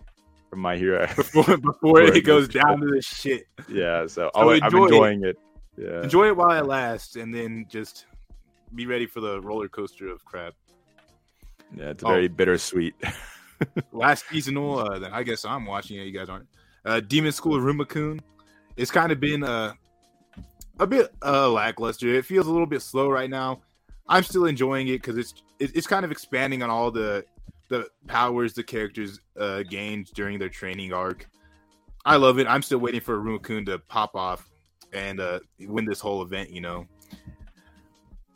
[0.50, 1.08] from my hero.
[1.16, 3.46] Before before it it goes goes down to the shit.
[3.68, 4.84] yeah, so, So oh, I'm enjoy it.
[4.94, 5.38] enjoying it.
[5.78, 8.06] Yeah, Enjoy it while it lasts, and then just
[8.76, 10.54] be ready for the roller coaster of crap.
[11.76, 12.08] yeah, it's Oh.
[12.10, 12.94] very bittersweet.
[13.92, 16.04] Last seasonal uh, that I guess I'm watching it.
[16.04, 16.48] You guys aren't.
[16.86, 18.22] Uh, Demon School Iruma-kun.
[18.76, 19.74] It's kind of been uh,
[20.80, 22.08] a bit uh, lackluster.
[22.10, 23.62] It feels a little bit slow right now.
[24.08, 27.26] I'm still enjoying it because it's it's kind of expanding on all the
[27.70, 31.28] the powers the characters uh, gained during their training arc.
[32.06, 32.48] I love it.
[32.48, 34.50] I'm still waiting for Iruma-kun to pop off
[34.92, 36.50] and uh, win this whole event.
[36.50, 36.88] You know.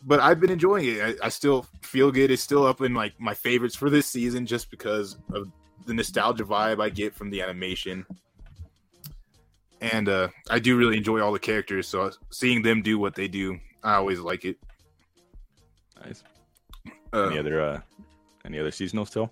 [0.08, 1.20] But I've been enjoying it.
[1.22, 2.32] I, I still feel good.
[2.32, 5.52] It's still up in like my favorites for this season, just because of
[5.86, 8.06] the nostalgia vibe I get from the animation.
[9.82, 13.28] And uh, I do really enjoy all the characters, so seeing them do what they
[13.28, 14.58] do, I always like it.
[16.04, 16.24] nice.
[17.14, 17.82] Uh, Any other uh,
[18.46, 19.30] any other seasonal still?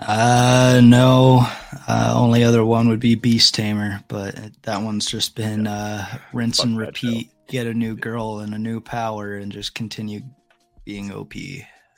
[0.00, 1.46] Uh, no.
[1.88, 6.58] Uh, only other one would be Beast Tamer, but that one's just been uh, rinse
[6.58, 7.30] Fuck and that repeat.
[7.48, 10.20] Get a new girl and a new power, and just continue
[10.84, 11.34] being OP.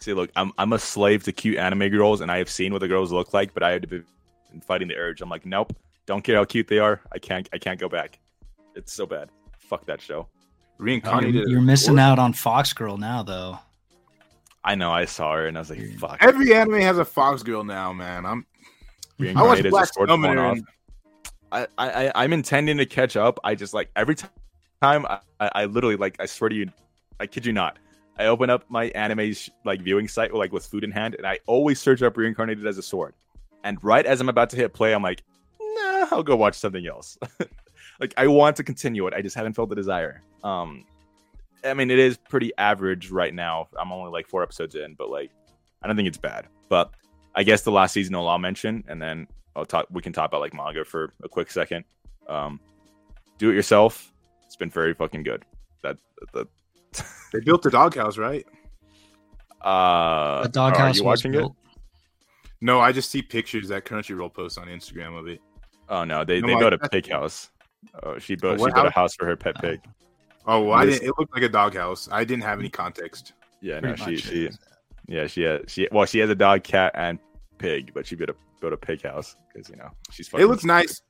[0.00, 2.80] See, look, I'm I'm a slave to cute anime girls, and I have seen what
[2.80, 4.02] the girls look like, but I had to be
[4.62, 5.20] fighting the urge.
[5.20, 5.72] I'm like, nope,
[6.06, 7.00] don't care how cute they are.
[7.12, 8.18] I can't I can't go back.
[8.74, 9.30] It's so bad.
[9.58, 10.28] Fuck that show.
[10.78, 11.34] Reincarnated.
[11.34, 13.58] You're, you're missing out on Fox Girl now, though.
[14.62, 14.90] I know.
[14.92, 16.18] I saw her, and I was like, fuck.
[16.20, 18.26] Every anime has a Fox girl now, man.
[18.26, 18.44] I'm.
[19.20, 20.56] I watched Black a Summoner.
[21.52, 23.38] I, I I- I'm intending to catch up.
[23.44, 24.26] I just like every ti-
[24.82, 26.70] time I, I, literally like I swear to you,
[27.20, 27.78] I kid you not.
[28.18, 31.38] I open up my anime like viewing site like with food in hand, and I
[31.46, 33.14] always search up reincarnated as a sword.
[33.64, 35.22] And right as I'm about to hit play, I'm like,
[35.60, 37.18] nah, I'll go watch something else.
[38.00, 40.22] like I want to continue it, I just haven't felt the desire.
[40.44, 40.84] Um,
[41.64, 43.68] I mean, it is pretty average right now.
[43.78, 45.30] I'm only like four episodes in, but like
[45.82, 46.46] I don't think it's bad.
[46.68, 46.92] But
[47.34, 49.86] I guess the last season I'll mention, and then I'll talk.
[49.90, 51.84] We can talk about like manga for a quick second.
[52.28, 52.60] Um,
[53.38, 54.12] do it yourself.
[54.46, 55.44] It's been very fucking good.
[55.82, 55.96] That
[56.32, 56.46] the
[57.32, 58.46] They built the doghouse, right?
[59.60, 61.38] uh, The doghouse are was you watching it?
[61.38, 61.56] built.
[62.60, 65.40] No, I just see pictures that Crunchyroll posts on Instagram of it.
[65.88, 67.50] Oh no, they No, they I- built a pig house.
[68.02, 68.94] Oh, she built what she built a house?
[68.94, 69.80] house for her pet pig.
[70.46, 71.02] Oh, well, I didn't.
[71.02, 72.08] It looked like a doghouse.
[72.10, 73.32] I didn't have any context.
[73.60, 74.50] Yeah, no, she she
[75.08, 77.18] yeah she had she well she has a dog, cat, and
[77.58, 80.26] pig, but she built a built a pig house because you know she's.
[80.28, 81.00] It fucking looks nice,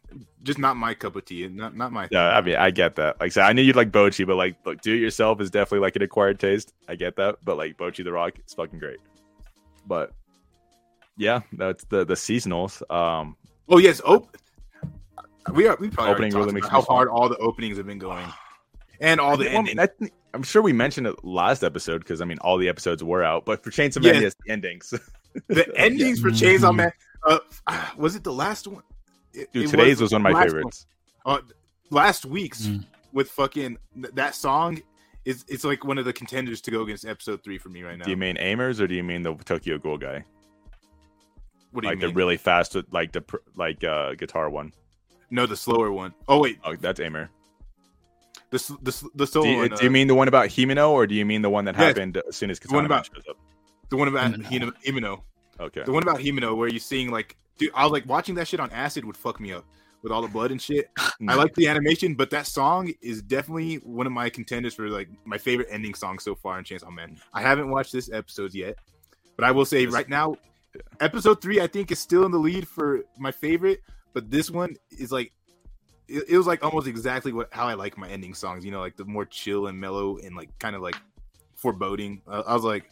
[0.42, 1.48] just not my cup of tea.
[1.48, 2.08] Not not my.
[2.10, 3.20] Yeah, I mean, I get that.
[3.20, 5.50] Like, I said, I knew you'd like Bocchi, but like, look, do it yourself is
[5.50, 6.72] definitely like an acquired taste.
[6.88, 8.98] I get that, but like Bocchi the Rock, is fucking great.
[9.86, 10.12] But
[11.16, 12.82] yeah, that's the the seasonals.
[12.90, 13.36] Um,
[13.68, 14.00] Oh yes.
[14.04, 14.28] Oh,
[15.52, 15.76] we are.
[15.80, 18.26] We probably Opening really makes how hard all the openings have been going,
[19.00, 19.96] and all the well, I mean, endings.
[19.98, 23.24] Think- I'm sure we mentioned it last episode because I mean, all the episodes were
[23.24, 24.02] out, but for Chainsaw.
[24.02, 24.92] Man, yes, the endings.
[25.48, 26.92] the endings for Chainsaw Man.
[27.26, 27.38] Uh,
[27.96, 28.82] was it the last one?
[29.36, 30.86] It- Dude, it today's was, one of my last favorites.
[31.22, 31.38] one.
[31.38, 31.42] Uh,
[31.90, 32.84] last week's Mm.
[33.12, 34.80] with fucking that song
[35.24, 37.98] is it's like one of the contenders to go against episode three for me right
[37.98, 38.04] now.
[38.04, 40.24] Do you mean Aimer's or do you mean the Tokyo Ghoul guy?
[41.72, 42.08] what do you Like mean?
[42.10, 43.22] the really fast, like the
[43.56, 44.72] like uh guitar one.
[45.30, 46.14] no, the slower one.
[46.28, 47.28] Oh wait, Oh, that's Aimer.
[48.50, 49.68] the s- the s- the Do solo you, one.
[49.70, 51.74] do you uh, mean the one about Himeno or do you mean the one that
[51.74, 51.84] Yes.
[51.88, 53.36] happened as soon as The one about- shows up?
[53.90, 54.44] the one about Himeno.
[54.46, 54.72] Himeno.
[54.84, 55.22] Himeno.
[55.60, 55.82] Okay.
[55.84, 58.60] The one about Himeno where you seeing like, dude, I was like watching that shit
[58.60, 59.64] on acid would fuck me up
[60.02, 60.90] with all the blood and shit.
[61.28, 65.08] I like the animation, but that song is definitely one of my contenders for like
[65.24, 67.18] my favorite ending song so far in Chainsaw Man.
[67.32, 68.76] I haven't watched this episode yet,
[69.36, 70.36] but I will say right now,
[71.00, 73.82] episode three I think is still in the lead for my favorite,
[74.12, 75.32] but this one is like.
[76.08, 78.78] It, it was like almost exactly what how I like my ending songs, you know,
[78.78, 80.94] like the more chill and mellow and like kind of like
[81.56, 82.22] foreboding.
[82.28, 82.88] Uh, I was like,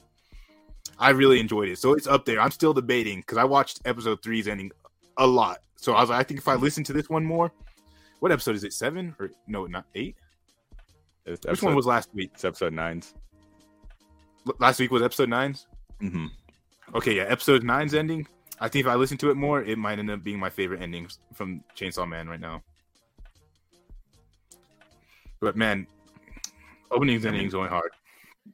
[0.99, 2.41] I really enjoyed it, so it's up there.
[2.41, 4.71] I'm still debating because I watched episode three's ending
[5.17, 7.53] a lot, so I was like, I think if I listen to this one more,
[8.21, 8.73] what episode is it?
[8.73, 10.17] Seven or no, not eight?
[11.25, 12.31] Which one was last week?
[12.35, 13.03] It's episode nine.
[14.47, 15.55] L- Last week was episode nine.
[16.03, 16.27] Mm-hmm.
[16.95, 18.27] Okay, yeah, episode nine's ending.
[18.61, 20.81] I think if I listen to it more, it might end up being my favorite
[20.83, 22.63] ending from Chainsaw Man right now.
[25.41, 25.87] But man,
[26.91, 27.91] openings and endings going hard.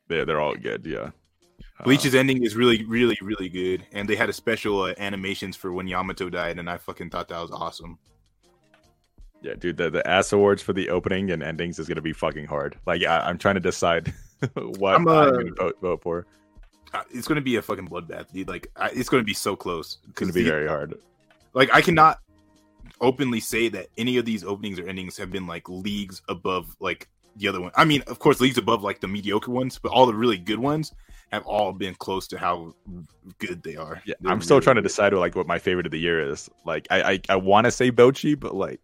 [0.09, 0.87] They're, they're all good.
[0.87, 1.11] Yeah.
[1.85, 5.73] Bleach's ending is really, really, really good, and they had a special uh, animations for
[5.73, 7.99] when Yamamoto died, and I fucking thought that was awesome.
[9.43, 9.77] yeah, dude.
[9.77, 12.77] The, the ass awards for the opening and endings is gonna be fucking hard.
[12.87, 14.13] Like, I, I'm trying to decide
[14.55, 16.27] what I'm, I'm, uh, gonna vote, vote for.
[16.93, 18.49] Uh, It's gonna be a fucking bloodbath, dude.
[18.49, 19.99] Like, I, it's gonna be so close.
[20.09, 20.95] It's gonna be very hard.
[21.55, 22.19] like I cannot
[23.01, 27.09] openly say that any of these openings or endings have been like leagues above like
[27.37, 27.71] the other one.
[27.77, 30.59] I mean, of course, leagues above like the mediocre ones, but all the really good
[30.59, 30.93] ones
[31.33, 32.75] have all been close to how
[33.39, 34.03] good they are.
[34.05, 34.89] Yeah, They're I'm still really trying to good.
[34.89, 36.51] decide like what my favorite of the year is.
[36.65, 38.81] Like, I I, I want to say Bocchi, but like,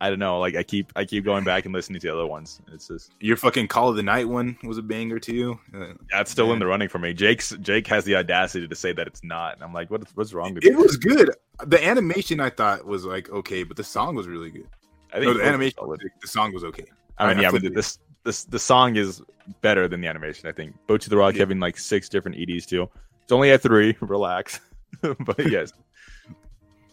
[0.00, 0.38] I don't know.
[0.40, 2.60] Like, I keep I keep going back and listening to the other ones.
[2.72, 5.58] It's just Your fucking Call of the Night one was a banger too.
[5.74, 7.12] Uh, that's still in the running for me.
[7.12, 10.32] Jake's Jake has the audacity to say that it's not, and I'm like, what what's
[10.32, 10.78] wrong with it you?
[10.78, 11.30] was good.
[11.66, 14.68] The animation I thought was like okay, but the song was really good.
[15.12, 16.00] I No, the animation, solid.
[16.22, 16.86] the song was okay.
[17.18, 19.22] I mean, I yeah, but this this the song is
[19.62, 20.48] better than the animation.
[20.48, 20.76] I think.
[20.86, 21.40] Bocchi the Rock Yeah.
[21.40, 22.88] having like six different EDs too.
[23.22, 23.96] It's only at three.
[24.00, 24.60] Relax,
[25.20, 25.72] but yes.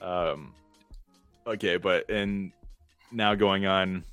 [0.01, 0.53] um.
[1.45, 2.51] Okay, but and
[3.11, 4.03] now going on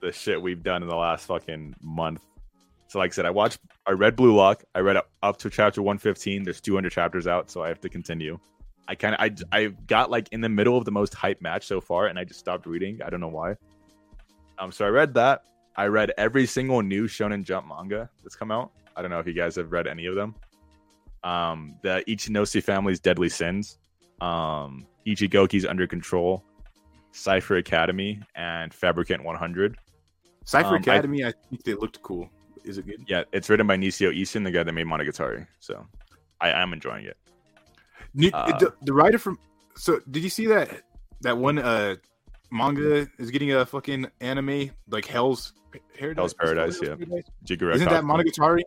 [0.00, 2.24] the shit we've done in the last fucking month.
[2.86, 4.64] So, like I said, I watched, I read Blue Lock.
[4.74, 6.42] I read up, up to chapter one fifteen.
[6.42, 8.38] There's 200 chapters out, so I have to continue.
[8.88, 9.20] I kind of,
[9.52, 12.18] I, I got like in the middle of the most hype match so far, and
[12.18, 13.00] I just stopped reading.
[13.04, 13.54] I don't know why.
[14.58, 15.42] Um, so I read that.
[15.76, 18.72] I read every single new Shonen Jump manga that's come out.
[18.96, 20.34] I don't know if you guys have read any of them.
[21.22, 23.78] Um, the Ichinose family's Deadly Sins.
[24.20, 26.44] um, Ichigoki's Under Control,
[27.12, 29.76] Cipher Academy, and Fabricant 100.
[30.44, 32.28] Cipher Um, Academy, I, think they looked cool.
[32.64, 33.04] Is it good?
[33.08, 35.46] Yeah, it's written by Nisio Isin, the guy that made Monogatari.
[35.60, 35.86] So
[36.40, 37.16] I am enjoying it.
[38.12, 39.38] Ni- Uh, the, the writer from.
[39.76, 40.82] So did you see that
[41.22, 41.96] that one uh
[42.50, 45.52] manga is getting a fucking anime like Hell's
[45.98, 46.16] Paradise?
[46.16, 46.88] Hell's Paradise, yeah.
[46.96, 47.24] Paradise?
[47.44, 48.62] Jigoro Isn't that Monogatari?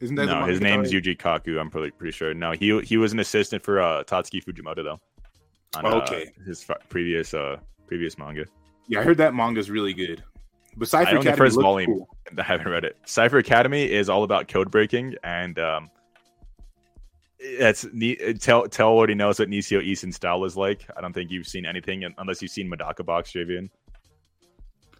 [0.00, 1.16] Isn't that No, his name's Monogatari?
[1.16, 1.60] Yuji Kaku.
[1.60, 2.34] I'm pretty pretty sure.
[2.34, 5.00] No, he he was an assistant for uh, Tatsuki Fujimoto though.
[5.76, 6.30] On, uh, Okay.
[6.46, 7.56] his f- previous uh
[7.86, 8.44] previous manga.
[8.88, 10.22] Yeah, I heard that manga's really good.
[10.76, 11.86] But Cipher I own the Academy first volume.
[11.90, 12.08] cool.
[12.38, 12.96] I haven't read it.
[13.06, 15.90] Cipher Academy is all about code breaking and um
[17.58, 20.86] that's Ni- tell tell already knows what Nisio Isin's style is like.
[20.96, 23.68] I don't think you've seen anything unless you've seen Medaka Box, Javian.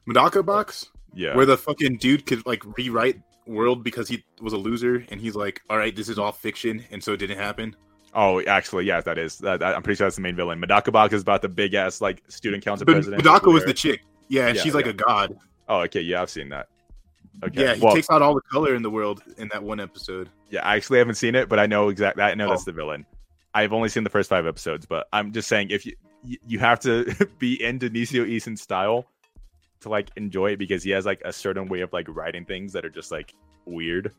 [0.09, 1.37] Medaka box Yeah.
[1.37, 5.35] where the fucking dude could like rewrite world because he was a loser and he's
[5.37, 7.77] like, all right, this is all fiction, and so it didn't happen.
[8.15, 9.39] Oh, actually, yeah, that is.
[9.39, 10.61] That, that- I'm pretty sure that's the main villain.
[10.61, 13.23] Medaka Box is about the big ass like student council But president.
[13.23, 14.03] Medaka was the chick.
[14.29, 14.93] Yeah, and Yeah, she's like yeah.
[14.93, 15.37] a god.
[15.69, 16.69] Oh, okay, yeah, I've seen that.
[17.43, 19.81] Okay, Yeah, he well, takes out all the color in the world in that one
[19.81, 20.29] episode.
[20.51, 22.23] yeah, I actually haven't seen it, but I know exactly.
[22.23, 22.67] I know that's Oh.
[22.67, 23.05] the villain.
[23.53, 25.95] I've only seen the first five episodes, but I'm just saying if you
[26.47, 27.05] you, have to
[27.39, 29.05] be into Nisio Isin's style
[29.81, 32.73] to like enjoy it because he has like a certain way of like writing things
[32.73, 33.35] that are just like
[33.67, 34.13] weird.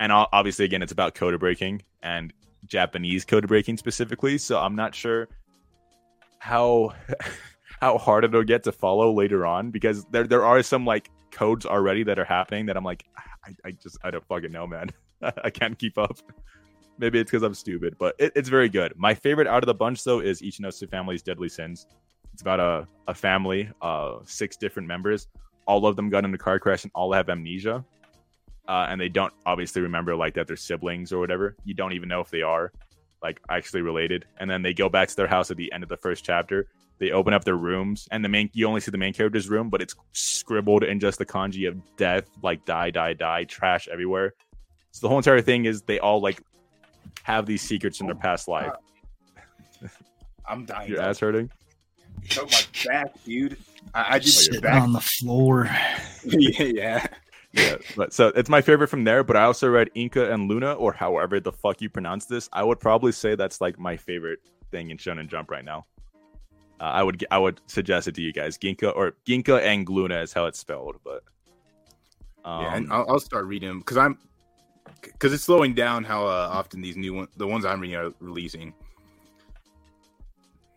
[0.00, 2.32] And obviously, again, it's about code breaking and
[2.66, 4.38] Japanese code breaking specifically.
[4.38, 5.28] So I'm not sure
[6.38, 6.92] how
[7.80, 11.66] how hard it'll get to follow later on because there there are some like codes
[11.66, 14.66] already that are happening that I'm like ah, I, I just I don't fucking know,
[14.66, 14.90] man.
[15.22, 16.18] I can't keep up.
[16.98, 18.92] Maybe it's because I'm stupid, but it, it's very good.
[18.96, 21.86] My favorite out of the bunch though is Ichinose Family's Deadly Sins.
[22.34, 25.28] It's about a, a family, uh, six different members.
[25.66, 27.84] All of them got in a car crash and all have amnesia.
[28.66, 31.54] Uh, and they don't obviously remember like that they're siblings or whatever.
[31.64, 32.72] You don't even know if they are
[33.22, 34.26] like actually related.
[34.38, 36.66] And then they go back to their house at the end of the first chapter.
[36.98, 39.68] They open up their rooms, and the main you only see the main character's room,
[39.68, 44.34] but it's scribbled in just the kanji of death, like die, die, die, trash everywhere.
[44.92, 46.40] So the whole entire thing is they all like
[47.24, 48.72] have these secrets in their past life.
[50.48, 50.90] I'm dying.
[50.90, 51.50] Your ass hurting?
[52.28, 53.56] Choke my back, dude.
[53.94, 54.82] I, I Just just you're sitting back.
[54.82, 55.64] on the floor.
[56.24, 57.06] yeah, yeah.
[57.52, 59.22] yeah, but so it's my favorite from there.
[59.22, 62.48] But I also read Inca and Luna, or however the fuck you pronounce this.
[62.52, 65.86] I would probably say that's like my favorite thing in Shonen Jump right now.
[66.80, 68.58] Uh, I would I would suggest it to you guys.
[68.58, 71.22] Ginka or Ginka and Luna is how it's spelled, but
[72.44, 74.18] um, yeah, and I'll, I'll start reading because I'm
[75.02, 78.12] because it's slowing down how uh, often these new ones, the ones I'm reading, are
[78.20, 78.74] releasing.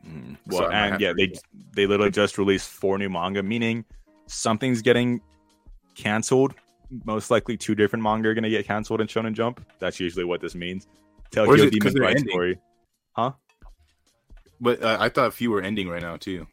[0.07, 0.37] Mhm.
[0.47, 1.33] Well, and yeah, they
[1.75, 3.85] they literally just released four new manga, meaning
[4.27, 5.21] something's getting
[5.95, 6.53] canceled.
[7.05, 9.65] Most likely, two different manga are going to get canceled in Shonen Jump.
[9.79, 10.87] That's usually what this means.
[11.31, 12.59] Tokyo Demon Bride story.
[14.59, 16.47] But uh, I thought a few were ending right now too.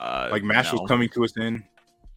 [0.00, 0.80] Uh, Like Mash no.
[0.80, 1.62] was coming to us in.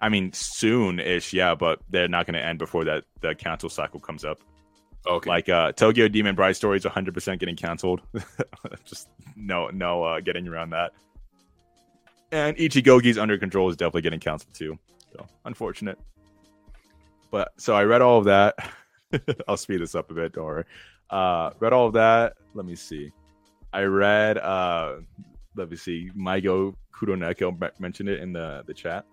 [0.02, 3.70] I mean, soon ish, yeah, but they're not going to end before that the cancel
[3.70, 4.40] cycle comes up.
[5.06, 5.30] Okay.
[5.30, 8.02] Like uh, Tokyo Demon Bride story is 100 percent getting canceled.
[8.86, 10.94] Just no, no, uh, getting around that.
[12.32, 14.80] And Ichigoki's Under Control is definitely getting canceled too.
[15.12, 16.00] So unfortunate.
[17.32, 18.56] But so I read all of that.
[19.48, 20.34] I'll speed this up a bit.
[20.34, 20.66] Don't worry.
[21.10, 22.34] Uh, read all of that.
[22.54, 23.12] Let me see.
[23.74, 24.38] I read.
[24.38, 24.98] Uh,
[25.56, 26.10] let me see.
[26.18, 29.06] Maigo Kuroneko me- mentioned it in the the chat.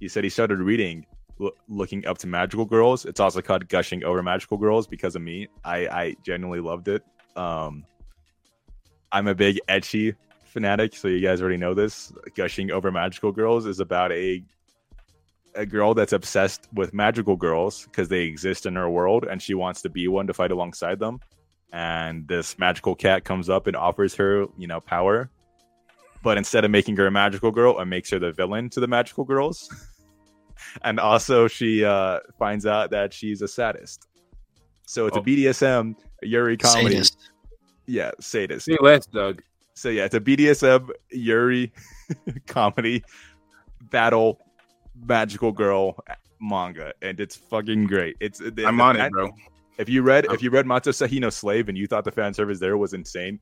[0.00, 1.06] He said he started reading
[1.42, 3.04] lo- looking up to magical girls.
[3.04, 5.48] It's also called gushing over magical girls because of me.
[5.64, 7.02] I I genuinely loved it.
[7.36, 7.84] Um,
[9.10, 10.14] I'm a big ecchi
[10.44, 12.12] fanatic, so you guys already know this.
[12.34, 14.42] Gushing over magical girls is about a
[15.54, 19.54] a girl that's obsessed with magical girls because they exist in her world, and she
[19.54, 21.20] wants to be one to fight alongside them.
[21.72, 25.30] And this magical cat comes up and offers her, you know, power.
[26.22, 28.86] But instead of making her a magical girl, it makes her the villain to the
[28.86, 29.68] magical girls.
[30.84, 34.08] and also she uh, finds out that she's a sadist.
[34.86, 35.20] So it's Oh.
[35.20, 36.94] a BDSM Yuri comedy.
[36.96, 37.30] Sadist.
[37.86, 38.66] Yeah, sadist.
[38.66, 39.42] Say less, Doug.
[39.74, 41.72] So yeah, it's a BDSM Yuri
[42.46, 43.02] comedy
[43.90, 44.38] battle
[45.06, 45.96] magical girl
[46.40, 48.16] manga, and it's fucking great.
[48.20, 49.30] It's the- I'm the on fan- it, bro.
[49.78, 52.12] If you read I'm- if you read Mato Seihei no Slave and you thought the
[52.12, 53.40] fan service there was insane,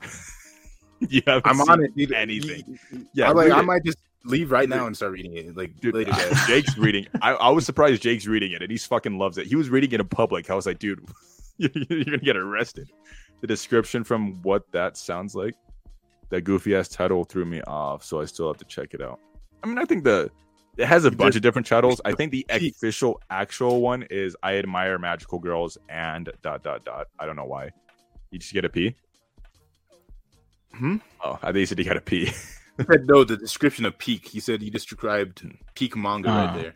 [1.08, 2.12] you haven't I'm seen on it, dude.
[2.12, 2.78] anything.
[2.92, 5.56] Yeah, Yeah, I, like, I might just leave right now and start reading it.
[5.56, 6.34] Like Dude, later, guys.
[6.46, 7.06] Jake's reading.
[7.20, 9.46] I, I was surprised Jake's reading it, and he fucking loves it.
[9.46, 10.50] He was reading it in public.
[10.50, 11.04] I was like, dude,
[11.58, 12.90] you're, you're gonna get arrested.
[13.40, 15.54] The description from what that sounds like,
[16.30, 19.18] that goofy ass title threw me off, so I still have to check it out.
[19.62, 20.30] I mean, I think the
[20.78, 22.00] it has a There's- bunch of different titles.
[22.04, 27.08] I think the official actual one is I admire magical girls and dot dot dot.
[27.18, 27.70] I don't know why.
[28.30, 28.94] You just get a P.
[30.74, 30.96] Hmm?
[31.22, 32.30] Oh, I think you said you got to pee.
[32.78, 33.24] He said no.
[33.24, 34.26] The description of peak.
[34.28, 35.42] He said he described
[35.74, 36.44] peak manga Ah.
[36.46, 36.74] right there.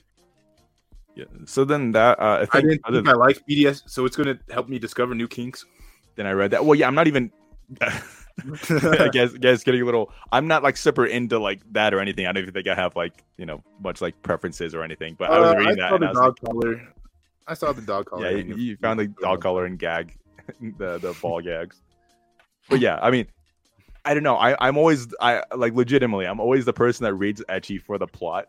[1.15, 1.25] yeah.
[1.47, 4.39] So then that uh, I I didn't other think I like BDS, so it's gonna
[4.51, 5.65] help me discover new kinks.
[6.17, 6.65] Then I read that.
[6.65, 7.31] Well, yeah, I'm not even.
[7.81, 10.13] I guess, guess getting a little.
[10.31, 12.27] I'm not like super into like that or anything.
[12.27, 15.17] I don't even think I have like you know much like preferences or anything.
[15.19, 16.89] But I was Uh, reading I that saw and the I was like, dog collar.
[17.49, 18.31] I saw the dog collar.
[18.31, 20.15] yeah, you, you found the dog collar and gag,
[20.61, 21.81] the the ball gags.
[22.69, 23.27] But yeah, I mean,
[24.07, 24.37] I don't know.
[24.37, 26.27] I I'm always I like legitimately.
[26.27, 28.47] I'm always the person that reads ecchi for the plot.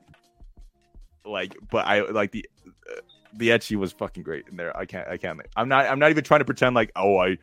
[1.26, 3.02] Like, but I like the uh,
[3.34, 4.76] the ecchi was fucking great in there.
[4.78, 5.42] I can't I can't.
[5.56, 7.38] I'm not I'm not even trying to pretend like oh I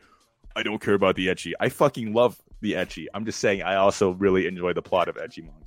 [0.55, 1.51] I don't care about the ecchi.
[1.59, 3.07] I fucking love the ecchi.
[3.13, 5.65] I'm just saying I also really enjoy the plot of ecchi manga.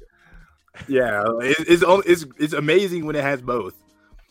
[0.89, 3.75] Yeah, it's it's it's amazing when it has both.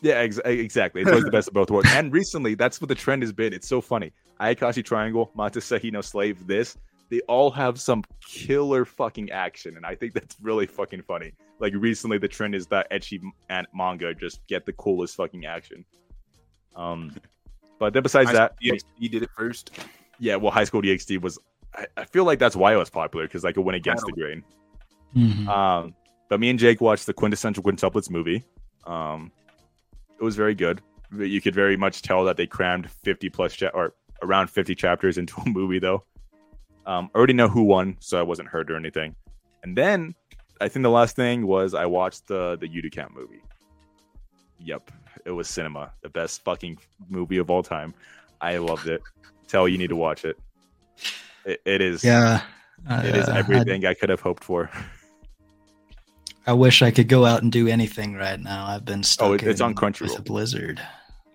[0.01, 1.01] Yeah, ex- exactly.
[1.01, 1.89] It's always the best of both worlds.
[1.91, 3.53] And recently, that's what the trend has been.
[3.53, 4.11] It's so funny.
[4.39, 6.77] Ayakashi Triangle, Mato Seihei no Slave, this,
[7.09, 9.77] they all have some killer fucking action.
[9.77, 11.33] And I think that's really fucking funny.
[11.59, 15.85] Like, recently, the trend is that ecchi and manga just get the coolest fucking action.
[16.75, 17.15] Um,
[17.79, 19.71] But then besides that, DXD did it first.
[20.19, 21.39] yeah, well, High School DxD was,
[21.73, 24.11] I, I feel like that's why it was popular because like it went against the
[24.11, 24.43] grain.
[25.15, 25.47] Mhm.
[25.47, 25.95] Um,
[26.29, 28.43] but me and Jake watched the quintessential quintuplets movie.
[28.85, 29.31] Um,
[30.19, 30.81] it was very good.
[31.17, 35.17] You could very much tell that they crammed 50 plus cha- or around 50 chapters
[35.17, 36.03] into a movie, though.
[36.87, 39.13] Um, I already know who won, so I wasn't hurt or anything.
[39.61, 40.15] And then
[40.59, 43.41] I think the last thing was I watched the the Yuru Camp movie.
[44.59, 44.89] Yep,
[45.25, 46.79] it was cinema, the best fucking
[47.09, 47.93] movie of all time.
[48.41, 49.01] I loved it.
[49.47, 50.39] Tell you need to watch it.
[51.45, 52.03] It, it is.
[52.03, 52.41] Yeah.
[52.89, 54.69] It is uh, I- everything I could have hoped for.
[56.45, 58.65] I, wish I could go out and do anything right now.
[58.67, 59.27] I've been stuck.
[59.27, 60.01] Oh, it's on Crunchyroll.
[60.03, 60.81] with a blizzard.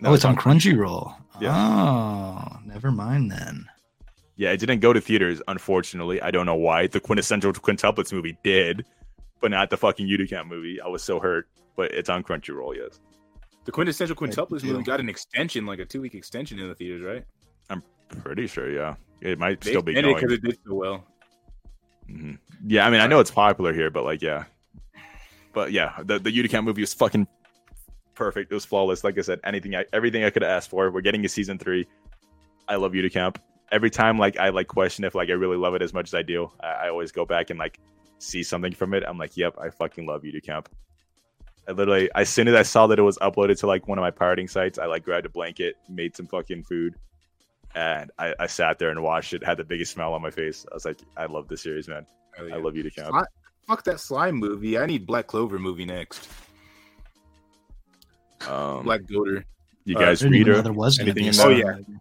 [0.00, 1.14] No, oh, it's on Crunchyroll.
[1.40, 1.54] Yeah.
[1.54, 3.66] Oh, never mind then.
[4.36, 6.20] Yeah, it didn't go to theaters, unfortunately.
[6.22, 6.86] I don't know why.
[6.86, 8.84] The quintessential quintuplets movie did,
[9.40, 10.80] but not the fucking Yuru Camp movie.
[10.80, 12.98] I was so hurt, but it's on Crunchyroll, yes.
[13.64, 17.02] The quintessential quintuplets movie got an extension, like a two week extension in the theaters,
[17.02, 17.24] right?
[17.70, 17.82] I'm
[18.22, 18.94] pretty sure, yeah.
[19.20, 20.22] It might They still be extended going.
[20.22, 21.04] because it did so well.
[22.10, 22.38] Mhm.
[22.66, 24.44] Yeah, I mean, I know it's popular here, but like, yeah.
[25.52, 27.28] But yeah, the the Yuru Camp movie was fucking
[28.14, 28.50] perfect.
[28.50, 29.04] It was flawless.
[29.04, 30.90] Like I said, anything, I, everything I could have asked for.
[30.90, 31.86] We're getting a season three.
[32.68, 33.38] I love Yuru Camp.
[33.72, 36.14] Every time, like, I like question if like I really love it as much as
[36.14, 36.50] I do.
[36.62, 37.80] I, I always go back and like
[38.18, 39.02] see something from it.
[39.06, 40.68] I'm like, yep, I fucking love Yuru Camp.
[41.66, 44.02] I literally, as soon as I saw that it was uploaded to like one of
[44.02, 46.94] my pirating sites, I like grabbed a blanket, made some fucking food,
[47.74, 49.42] and I, I sat there and watched it.
[49.44, 50.66] Had the biggest smile on my face.
[50.70, 52.04] I was like, I love this series, man.
[52.36, 52.56] Hell yeah.
[52.56, 53.08] I love Yuru Camp.
[53.08, 53.24] Slime-
[53.68, 54.76] Fuck that slime movie.
[54.76, 56.28] I need Black Clover movie next.
[58.48, 59.44] Um, Black Goater.
[59.84, 60.62] you uh, guys didn't read even know her?
[60.62, 61.78] there was anything be in Oh, there?
[61.88, 61.96] yeah.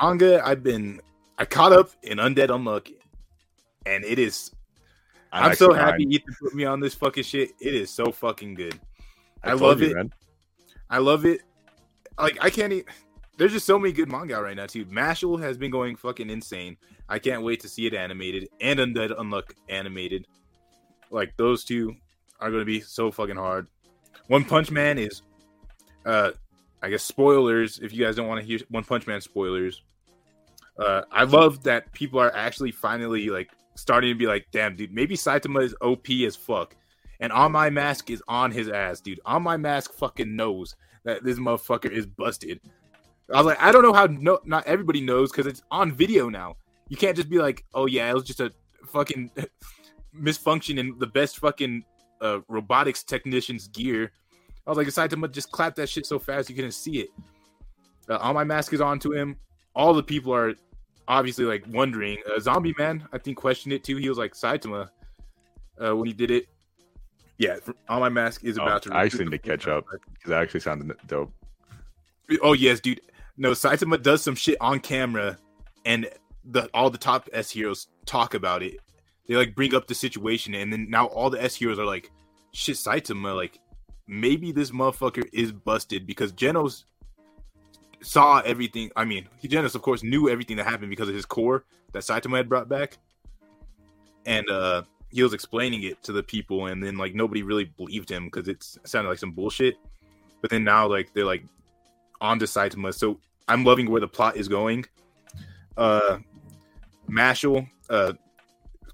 [0.00, 1.00] Manga, I've been
[1.40, 2.98] I caught up in Undead Unlucky.
[3.86, 4.50] And it is
[5.32, 6.14] I'm, so actually happy.
[6.14, 7.52] Ethan put me on this fucking shit.
[7.60, 8.78] It is so fucking good.
[9.42, 9.94] I, told love you, it.
[9.94, 10.12] man.
[10.90, 11.40] I love it.
[12.18, 12.74] Like I can't.
[12.74, 12.84] E-
[13.38, 14.84] There's just so many good manga right now too.
[14.84, 16.76] Mashle has been going fucking insane.
[17.08, 20.26] I can't wait to see it animated and Undead Unluck animated.
[21.10, 21.96] Like those two
[22.38, 23.66] are going to be so fucking hard.
[24.26, 25.22] One Punch Man is,
[26.04, 26.32] uh,
[26.82, 27.78] I guess spoilers.
[27.78, 29.82] If you guys don't want to hear One Punch Man spoilers,
[30.78, 34.92] uh, I love that people are actually finally like starting to be like, damn, dude,
[34.92, 36.76] maybe Saitama is OP as fuck.
[37.20, 39.20] And Amai Mask is on his ass, dude.
[39.26, 42.60] Amai Mask fucking knows that this motherfucker is busted.
[43.32, 46.28] I was like, I don't know how no, not everybody knows because it's on video
[46.28, 46.56] now.
[46.88, 48.50] You can't just be like, oh yeah, it was just a
[48.86, 49.30] fucking
[50.16, 51.84] misfunction in the best fucking
[52.20, 54.12] uh, robotics technician's gear.
[54.66, 57.10] I was like, Saitama just clapped that shit so fast you couldn't see it.
[58.08, 59.36] Uh, Amai Mask is onto him.
[59.74, 60.54] All the people are
[61.08, 62.18] obviously like wondering.
[62.28, 63.96] Uh, Zombie Man, I think, questioned it too.
[63.96, 64.90] He was like, Saitama,
[65.82, 66.46] uh, when he did it.
[67.38, 67.56] Yeah,
[67.88, 68.94] Amai Mask is Oh, about to.
[68.94, 69.86] I actually need to catch up.
[69.90, 71.32] Because that actually sounded dope.
[72.42, 73.00] Oh yes, dude.
[73.38, 75.38] No, Saitama does some shit on camera,
[75.86, 76.08] and
[76.44, 78.76] the all the top S heroes talk about it.
[79.26, 82.10] They like bring up the situation, and then now all the S heroes are like,
[82.52, 83.58] "Shit, Saitama, like
[84.06, 86.84] maybe this motherfucker is busted because Genos
[88.02, 88.90] saw everything.
[88.96, 92.38] I mean, Genos of course knew everything that happened because of his core that Saitama
[92.38, 92.98] had brought back,
[94.26, 94.82] and uh
[95.12, 98.48] he was explaining it to the people, and then like nobody really believed him because
[98.48, 99.76] it sounded like some bullshit.
[100.40, 101.44] But then now, like they're like
[102.20, 102.94] on to Saitama.
[102.94, 104.86] So I'm loving where the plot is going.
[105.76, 106.18] Uh
[107.08, 108.12] Mashle, uh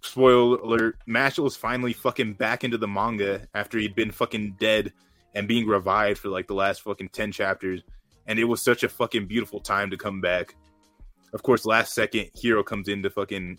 [0.00, 4.92] spoiler alert, Mashle is finally fucking back into the manga after he'd been fucking dead
[5.34, 7.82] and being revived for like the last fucking 10 chapters.
[8.26, 10.54] And it was such a fucking beautiful time to come back.
[11.32, 13.58] Of course, last second, Hero comes in to fucking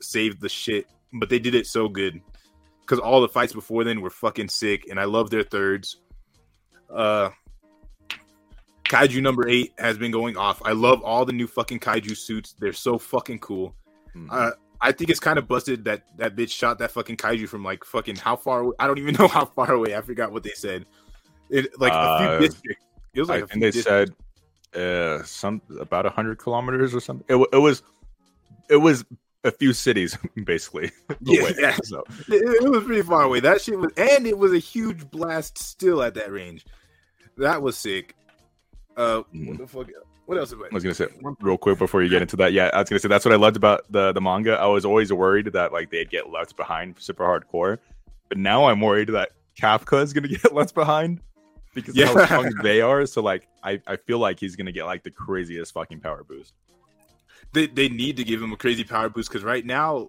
[0.00, 2.20] save the shit, but they did it so good
[2.80, 5.98] because all the fights before then were fucking sick, and I love their thirds.
[6.90, 7.30] Uh,
[8.84, 10.60] Kaiju number eight has been going off.
[10.64, 12.54] I love all the new fucking Kaiju suits.
[12.58, 13.74] They're so fucking cool.
[14.14, 14.28] Mhm.
[14.30, 14.50] Uh,
[14.80, 17.84] I think it's kind of busted that that bitch shot that fucking Kaiju from like
[17.84, 18.60] fucking how far?
[18.60, 18.74] Away?
[18.78, 19.94] I don't even know how far away.
[19.96, 20.86] I forgot what they said.
[21.48, 22.84] It like a Uh, few districts.
[23.14, 24.14] It was like I a think they districts.
[24.74, 24.80] said
[25.20, 27.82] uh some about 100 kilometers or something it, it was
[28.70, 29.04] it was
[29.44, 30.90] a few cities basically
[31.20, 31.76] Yeah, yeah.
[31.84, 33.40] So, It, it was pretty far away.
[33.40, 36.64] That shit was, and it was a huge blast still at that range.
[37.36, 38.14] That was sick.
[38.96, 39.48] Uh, Mhm.
[39.48, 39.86] what the fuck?
[40.26, 40.52] What else?
[40.54, 41.08] I was gonna say
[41.40, 42.52] real quick before you get into that.
[42.52, 44.52] Yeah, I was gonna say that's what I loved about the the manga.
[44.58, 47.78] I was always worried that like they'd get left behind super hardcore,
[48.28, 51.20] but now I'm worried that Kafka is gonna get left behind
[51.74, 53.06] because of how strong they are.
[53.06, 56.54] So like, I I feel like he's gonna get like the craziest fucking power boost.
[57.52, 60.08] They they need to give him a crazy power boost because right now,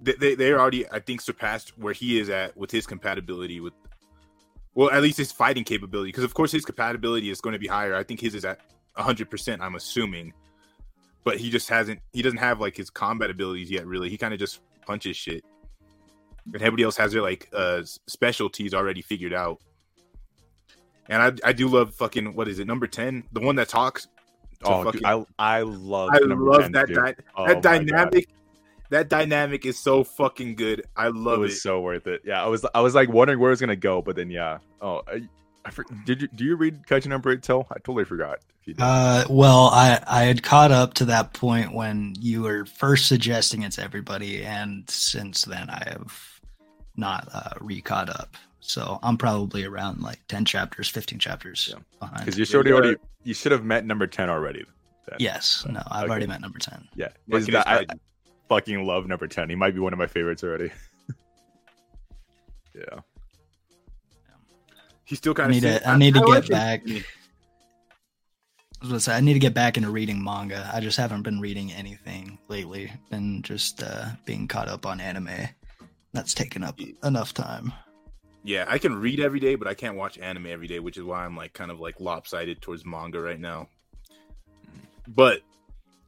[0.00, 3.74] they they they're already I think surpassed where he is at with his compatibility with.
[4.74, 7.66] Well, at least his fighting capability, because of course his compatibility is going to be
[7.66, 7.94] higher.
[7.94, 8.60] I think his is at
[8.94, 9.62] hundred percent.
[9.62, 10.34] I'm assuming,
[11.24, 12.00] but he just hasn't.
[12.12, 13.86] He doesn't have like his combat abilities yet.
[13.86, 15.44] Really, he kind of just punches shit.
[16.46, 19.60] And everybody else has their like uh specialties already figured out.
[21.08, 24.08] And I I do love fucking what is it number ten the one that talks.
[24.64, 27.62] Oh, fucking- dude, I I love I love 10, that di- Oh that my God.
[27.62, 28.28] dynamic.
[28.90, 30.84] That dynamic is so fucking good.
[30.96, 31.60] I love it love was it.
[31.60, 32.22] so worth it.
[32.24, 34.58] Yeah, I was I was like wondering where it was gonna go, but then yeah.
[34.80, 35.22] Oh, I,
[35.64, 37.42] I for, did you do you read Kaiju number eight?
[37.42, 38.38] Till I totally forgot.
[38.60, 38.82] If you did.
[38.82, 43.62] Uh, well, I I had caught up to that point when you were first suggesting
[43.62, 46.40] it to everybody, and since then I have
[46.96, 48.36] not uh, re-caught up.
[48.68, 51.78] So I'm probably around like ten chapters, fifteen chapters Yeah.
[52.00, 52.18] behind.
[52.24, 52.72] Because you should Yeah.
[52.72, 54.64] already you should have met number ten already.
[55.08, 55.16] then.
[55.20, 56.10] Yes, no, I've Okay.
[56.10, 56.88] already met number ten.
[56.96, 57.94] Yeah, Is that- his I
[58.48, 59.48] fucking love number ten.
[59.48, 60.72] He might be one of my favorites already.
[62.74, 63.00] yeah.
[65.04, 65.62] He's still I kind of.
[65.62, 66.82] need to I need to get back.
[66.88, 67.04] I
[68.80, 70.68] was gonna say I need to get back into reading manga.
[70.74, 72.92] I just haven't been reading anything lately.
[73.10, 75.48] Been just uh, being caught up on anime.
[76.12, 77.72] That's taken up enough time.
[78.46, 81.02] Yeah, I can read every day, but I can't watch anime every day, which is
[81.02, 83.68] why I'm like kind of like lopsided towards manga right now.
[85.08, 85.40] But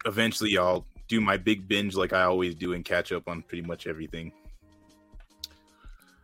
[0.04, 3.66] eventually, I'll do my big binge like I always do and catch up on pretty
[3.66, 4.30] much everything.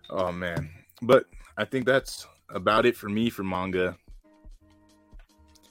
[0.08, 0.70] Oh man,
[1.02, 1.24] but
[1.56, 3.96] I think that's about it for me for manga.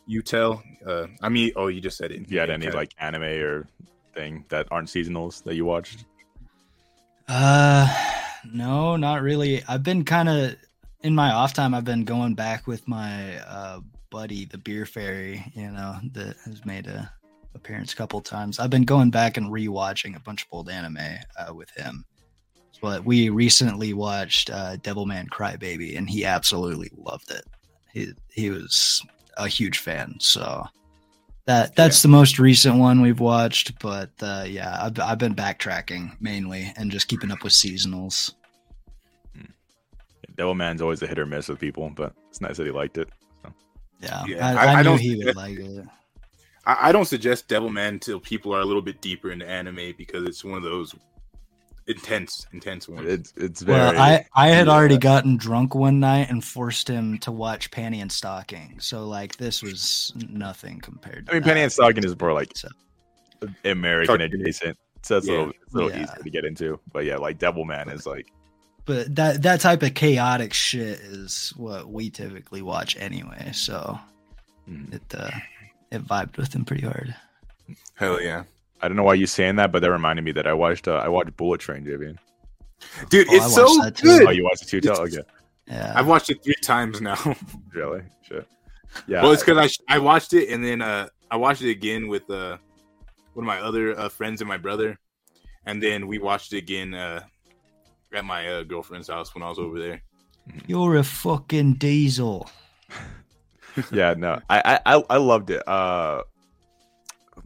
[0.05, 0.61] You tell.
[0.85, 2.21] Uh, I mean, oh, you just said it.
[2.21, 2.75] If you had any Okay.
[2.75, 3.69] like anime or
[4.13, 6.03] thing that aren't seasonals that you watched.
[7.29, 7.87] Uh,
[8.51, 9.63] no, not really.
[9.67, 10.55] I've been kind of
[11.01, 11.73] in my off time.
[11.73, 15.43] I've been going back with my uh buddy, the Beer Fairy.
[15.55, 17.11] You know, that has made a
[17.55, 18.59] appearance a couple times.
[18.59, 20.97] I've been going back and rewatching a bunch of old anime
[21.37, 22.05] uh, with him.
[22.81, 27.45] But we recently watched uh, Devilman Crybaby, and he absolutely loved it.
[27.93, 29.01] He he was
[29.37, 30.15] a huge fan.
[30.19, 30.65] So
[31.45, 33.77] that that's the most recent one we've watched.
[33.79, 38.33] But uh, yeah, I've I've been backtracking mainly and just keeping up with seasonals.
[40.35, 43.07] Devilman's always a hit or miss with people, but it's nice that he liked it.
[44.01, 45.85] Yeah, Yeah, I, I- I, I don't- he would like it.
[46.65, 50.23] I, I don't suggest Devilman until people are a little bit deeper into anime because
[50.27, 50.95] it's one of those
[51.87, 53.05] intense, intense one.
[53.07, 53.77] It's it's very.
[53.79, 54.73] Well, I I had yeah.
[54.73, 58.77] already gotten drunk one night and forced him to watch Panty and Stocking.
[58.79, 61.27] So like this was nothing compared.
[61.27, 61.57] To I mean, Panty that.
[61.57, 62.69] and Stocking is more like So-
[63.65, 64.41] American Cartoon.
[64.41, 65.37] adjacent, so it's a Yeah.
[65.37, 66.03] little, it's a little Yeah.
[66.03, 66.79] easier to get into.
[66.91, 68.27] But yeah, like Devilman is like
[68.85, 73.51] but that that type of chaotic shit is what we typically watch anyway.
[73.53, 73.99] So
[74.69, 74.93] mm.
[74.93, 75.31] it uh,
[75.91, 77.15] it vibed with him pretty hard.
[77.95, 78.43] Hell yeah,
[78.83, 80.95] I don't know why you're saying that, but that reminded me that I watched uh,
[80.95, 82.17] I watched Bullet Train, Javian.
[83.09, 84.07] dude, Oh, it's so watched that too.
[84.19, 84.27] good.
[84.27, 84.81] Oh, you watched it too?
[84.81, 85.17] Tell okay,
[85.67, 87.17] Yeah, I've watched it three times now.
[87.73, 88.01] really?
[88.27, 88.45] Shit.
[89.07, 89.23] Yeah.
[89.23, 92.29] well, it's because I I watched it and then uh I watched it again with
[92.29, 92.57] uh
[93.33, 94.99] one of my other uh, friends and my brother,
[95.65, 97.23] and then we watched it again uh
[98.13, 100.01] at my uh, girlfriend's house when I was over there.
[100.67, 102.47] you're a fucking diesel.
[103.91, 105.67] yeah, no, I, I I- I loved it.
[105.67, 106.21] Uh,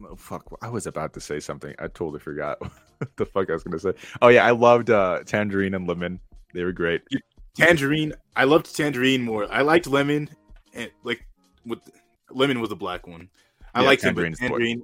[0.04, 1.74] oh, fuck, I was about to say something.
[1.78, 2.60] I totally forgot
[2.98, 3.92] what the fuck I was gonna say.
[4.22, 6.20] Oh yeah, I loved uh, Tangerine and Lemon.
[6.54, 7.02] They were great.
[7.56, 9.50] Tangerine, I loved Tangerine more.
[9.52, 10.28] I liked Lemon,
[10.74, 11.26] and like
[11.66, 11.80] with
[12.30, 13.28] Lemon was the black one.
[13.74, 14.82] I Yeah, liked him, the black- Tangerine.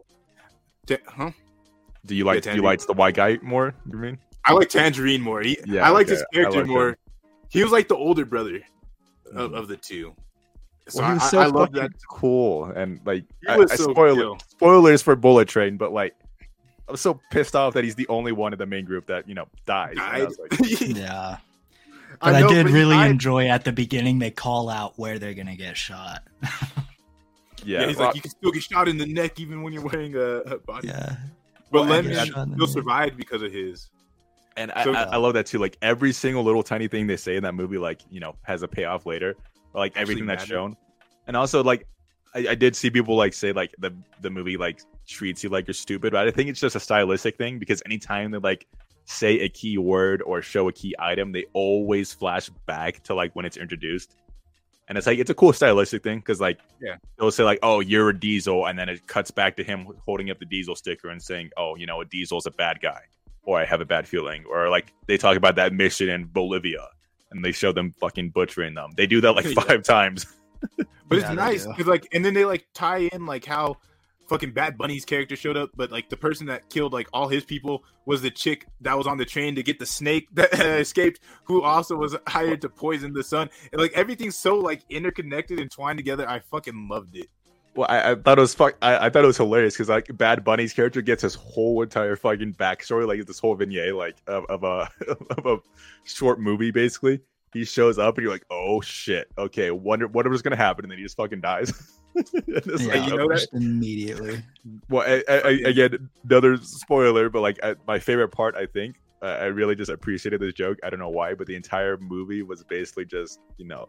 [0.87, 1.31] Ta- huh?
[2.07, 2.65] Do you like do you Tangerine.
[2.65, 3.75] like the white guy more?
[3.91, 4.19] You mean?
[4.45, 5.41] I like Tangerine more.
[5.41, 6.17] He, Yeah, I liked okay.
[6.19, 6.89] his character like more.
[6.91, 6.97] him.
[7.49, 8.61] He was like the older brother
[9.33, 9.55] of, Mhm.
[9.59, 10.15] of the two.
[10.89, 11.91] So Well, he was I, so I love that.
[12.11, 14.39] cool and like I, I so spoil chill.
[14.49, 16.15] spoilers for Bullet Train, but like
[16.89, 19.27] I was so pissed off that he's the only one in the main group that
[19.29, 19.97] you know dies.
[19.99, 20.29] I Died.
[20.39, 21.37] like, Yeah.
[22.21, 23.11] But I, know, did but really died.
[23.11, 26.23] enjoy at the beginning they call out where they're gonna get shot.
[26.43, 29.73] yeah, Yeah, he's well, like, you can still get shot in the neck even when
[29.73, 30.89] you're wearing a, a body.
[30.89, 31.17] yeah.
[31.71, 33.89] But Well, Lemon and- shot in the still survived because of his.
[34.57, 35.59] and so- I, I love that too.
[35.59, 38.63] Like every single little tiny thing they say in that movie, like you know, has
[38.63, 39.35] a payoff later.
[39.75, 40.77] Like everything that's shown,
[41.27, 41.87] and also like
[42.35, 45.67] I, I did see people like say like the the movie like treats you like
[45.67, 48.67] you're stupid, but I think it's just a stylistic thing because anytime they like
[49.05, 53.35] say a key word or show a key item, they always flash back to like
[53.35, 54.17] when it's introduced.
[54.89, 56.97] And it's like it's a cool stylistic thing because like Yeah.
[57.19, 60.31] they'll say like oh you're a diesel and then it cuts back to him holding
[60.31, 63.01] up the diesel sticker and saying oh you know a diesel's a bad guy
[63.45, 66.87] or I have a bad feeling or like they talk about that mission in Bolivia
[67.35, 69.63] and they show them fucking butchering them they do that like Yeah.
[69.63, 70.27] five times
[71.09, 73.77] But Yeah, it's they nice because like, and then they like tie in like how
[74.29, 77.45] fucking Bad Bunny's character showed up, but like the person that killed like all his
[77.45, 80.65] people was the chick that was on the train to get the snake that uh,
[80.65, 83.51] escaped, who also was hired to poison the sun.
[83.73, 86.29] And like everything's so like interconnected and twined together.
[86.29, 87.29] I fucking loved it.
[87.77, 88.77] Well, I, I thought it was fuck.
[88.83, 92.15] I, I thought it was hilarious because like Bad Bunny's character gets his whole entire
[92.17, 94.89] fucking backstory, like this whole vignette, like of, of a
[95.39, 95.57] of a
[96.05, 96.71] short movie.
[96.71, 97.21] Basically,
[97.53, 100.99] he shows up and you're like, oh shit, okay, wonder whatever's gonna happen, and then
[100.99, 101.73] he just fucking dies.
[102.17, 102.33] It's
[102.81, 104.41] Yeah, like, you know that- immediately.
[104.89, 109.01] well, I, I, I, again, another spoiler, but like I, my favorite part, I think,
[109.21, 110.79] uh, I really just appreciated this joke.
[110.85, 113.89] I don't know why, but the entire movie was basically just, you know,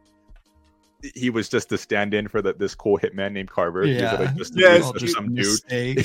[1.14, 3.86] he was just the stand-in for the, this cool hitman named Carver.
[3.86, 4.14] Yeah.
[4.16, 5.46] like, just, Yeah, he it's was just some dude.
[5.46, 6.00] Mistake.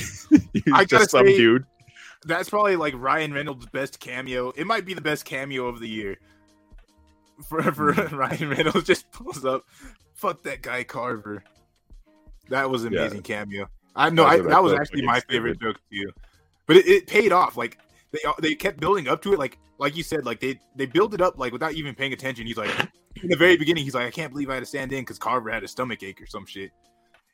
[0.53, 1.65] he I gotta just some say- dude.
[2.23, 4.49] That's probably like Ryan Reynolds' best cameo.
[4.55, 6.17] It might be the best cameo of the year.
[7.49, 8.15] For, for hmm.
[8.15, 9.65] Ryan Reynolds just pulls up,
[10.13, 11.43] fuck that guy Carver.
[12.49, 13.01] That was an Yeah.
[13.01, 13.67] amazing cameo.
[13.95, 15.31] I know That I, was- that was that's actually fucking my stupid.
[15.33, 16.11] favorite joke too,
[16.67, 17.57] but it, it paid off.
[17.57, 17.77] Like
[18.11, 19.39] they they kept building up to it.
[19.39, 22.45] Like like you said, like they they build it up like without even paying attention.
[22.45, 22.71] He's like
[23.21, 25.17] in the very beginning, he's like, I can't believe I had to stand in because
[25.17, 26.71] Carver had a stomach ache or some shit.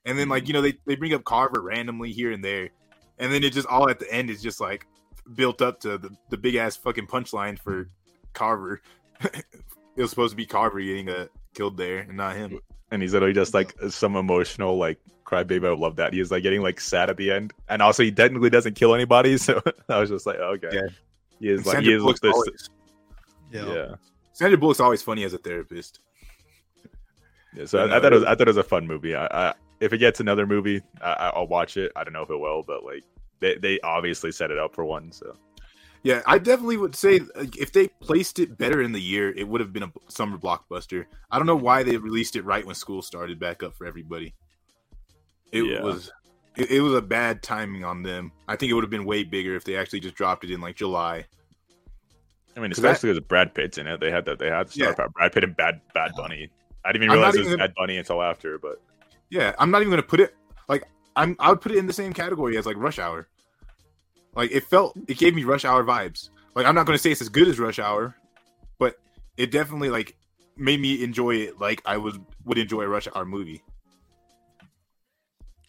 [0.06, 2.70] And then like you know they they bring up Carver randomly here and there,
[3.20, 4.86] and then it just all at the end is just like
[5.36, 7.90] built up to the, the big ass fucking punchline for
[8.34, 8.82] Carver.
[9.22, 9.44] it
[9.98, 12.60] was supposed to be Carver getting uh, killed there and not him.
[12.92, 15.68] And he's literally just like some emotional, like, crybaby.
[15.68, 16.14] I love that.
[16.14, 17.54] He's like getting like sad at the end.
[17.70, 19.38] And also, he technically doesn't kill anybody.
[19.48, 20.70] So I was just like, okay.
[20.72, 20.88] Yeah.
[21.40, 22.34] He is like, Sandra he is Bullock's this.
[22.34, 22.70] always,
[23.52, 23.96] Yeah.
[24.34, 26.00] Sandra Bullock's always funny as a therapist.
[27.56, 29.16] Yeah, so I, I thought it was I thought it was a fun movie.
[29.16, 31.92] I, I if it gets another movie, I, I- I'll watch it.
[31.96, 33.04] I don't know if it will, but like
[33.40, 35.12] they they obviously set it up for one.
[35.12, 35.36] So
[36.04, 39.48] Yeah, I definitely would say like, if they placed it better in the year, it
[39.48, 41.06] would have been a summer blockbuster.
[41.32, 44.34] I don't know why they released it right when school started back up for everybody.
[45.52, 45.82] It Yeah.
[45.82, 46.12] was
[46.56, 48.32] it, it was a bad timing on them.
[48.48, 50.60] I think it would have been way bigger if they actually just dropped it in
[50.62, 51.26] like July.
[52.56, 54.94] I mean, especially with Brad Pitt's in it, they had that they had Yeah.
[55.14, 56.50] Brad Pitt and Bad Bad Bunny.
[56.84, 58.82] I didn't even realize it was even- Bad Bunny until after, but
[59.30, 60.36] Yeah, I'm not even gonna put it
[60.68, 60.84] like
[61.16, 61.36] I'm.
[61.40, 63.28] I would put it in the same category as like Rush Hour.
[64.36, 66.30] Like it felt, it gave me Rush Hour vibes.
[66.56, 68.16] Like I'm not gonna say it's as good as Rush Hour,
[68.80, 68.96] but
[69.36, 70.16] it definitely like
[70.56, 73.64] made me enjoy it like I would would enjoy a Rush Hour movie.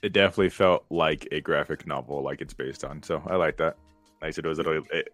[0.03, 3.03] It definitely felt like a graphic novel, like it's based on.
[3.03, 3.77] So I like that.
[4.21, 4.87] Like I said, it was literally.
[4.93, 5.13] It,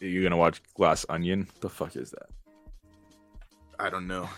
[0.00, 1.48] you gonna watch Glass Onion?
[1.60, 2.28] The fuck is that?
[3.80, 4.28] I don't know.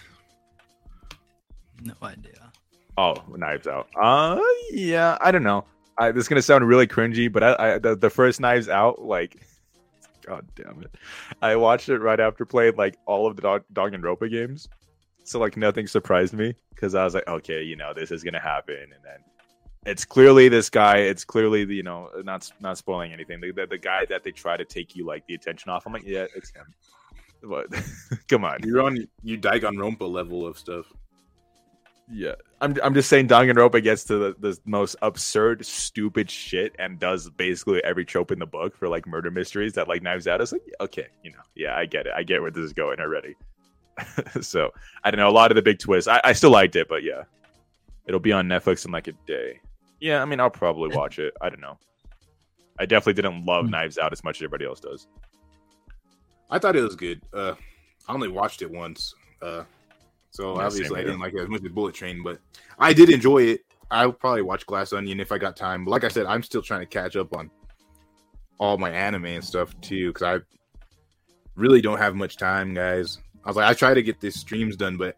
[1.83, 2.51] No idea.
[2.97, 3.89] Oh, Knives Out.
[3.99, 4.41] Uh,
[4.71, 5.65] yeah, I don't know.
[5.99, 9.03] I, this is gonna sound really cringy, but I, I the, the first Knives Out,
[9.03, 9.37] like,
[10.27, 10.95] god damn it,
[11.43, 14.69] I watched it right after playing like all of the dog, Danganronpa games,
[15.25, 18.41] so like nothing surprised me because I was like, okay, you know, this is gonna
[18.41, 19.21] happen, and then
[19.87, 20.99] it's clearly this guy.
[20.99, 23.41] It's clearly the you know not not spoiling anything.
[23.41, 25.87] The, the, the guy that they try to take you like the attention off.
[25.87, 26.67] I'm like, yeah, it's him.
[27.43, 27.69] What?
[28.29, 28.59] Come on.
[28.63, 30.87] You're on you Rompa level of stuff.
[32.13, 32.77] Yeah, I'm.
[32.83, 37.83] I'm just saying, Danganronpa gets to the, the most absurd, stupid shit, and does basically
[37.85, 40.63] every trope in the book for like murder mysteries that like Knives Out is like,
[40.81, 43.37] okay, you know, yeah, I get it, I get where this is going already.
[44.41, 44.71] so
[45.05, 46.09] I don't know a lot of the big twists.
[46.09, 47.25] I, I still liked it, but yeah,
[48.07, 49.61] it'll be on Netflix in like a day.
[50.01, 51.35] Yeah, I mean, I'll probably watch it.
[51.41, 51.79] I don't know.
[52.79, 53.73] I definitely didn't love Hmm.
[53.73, 55.07] Knives Out as much as everybody else does.
[56.51, 57.21] I thought it was good.
[57.33, 57.55] Uh,
[58.09, 59.15] I only watched it once.
[59.43, 59.65] Uh,
[60.31, 62.39] so Yeah, obviously I didn't like it as much as Bullet Train, but
[62.79, 63.61] I did enjoy it.
[63.91, 65.85] I'll probably watch Glass Onion if I got time.
[65.85, 67.51] But like I said, I'm still trying to catch up on
[68.59, 70.39] all my anime and stuff too, because I
[71.57, 73.19] really don't have much time, guys.
[73.45, 75.17] I was like, I try to get these streams done, but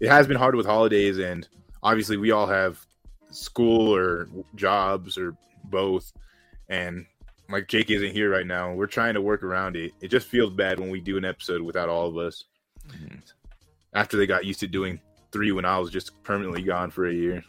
[0.00, 1.46] it has been hard with holidays, and
[1.82, 2.84] obviously we all have
[3.30, 6.12] school or jobs or both,
[6.68, 7.06] and
[7.48, 8.72] like Jake isn't here right now.
[8.72, 9.92] We're trying to work around it.
[10.00, 12.44] It just feels bad when we do an episode without all of us.
[12.88, 13.16] Mm-hmm.
[13.92, 15.00] After they got used to doing
[15.32, 17.42] three when I was just permanently gone for a year.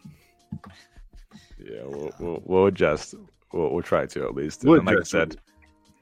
[1.59, 3.15] Yeah, we'll we'll, we'll adjust.
[3.53, 4.63] We'll, we'll try to at least.
[4.63, 5.37] We'll and like I said,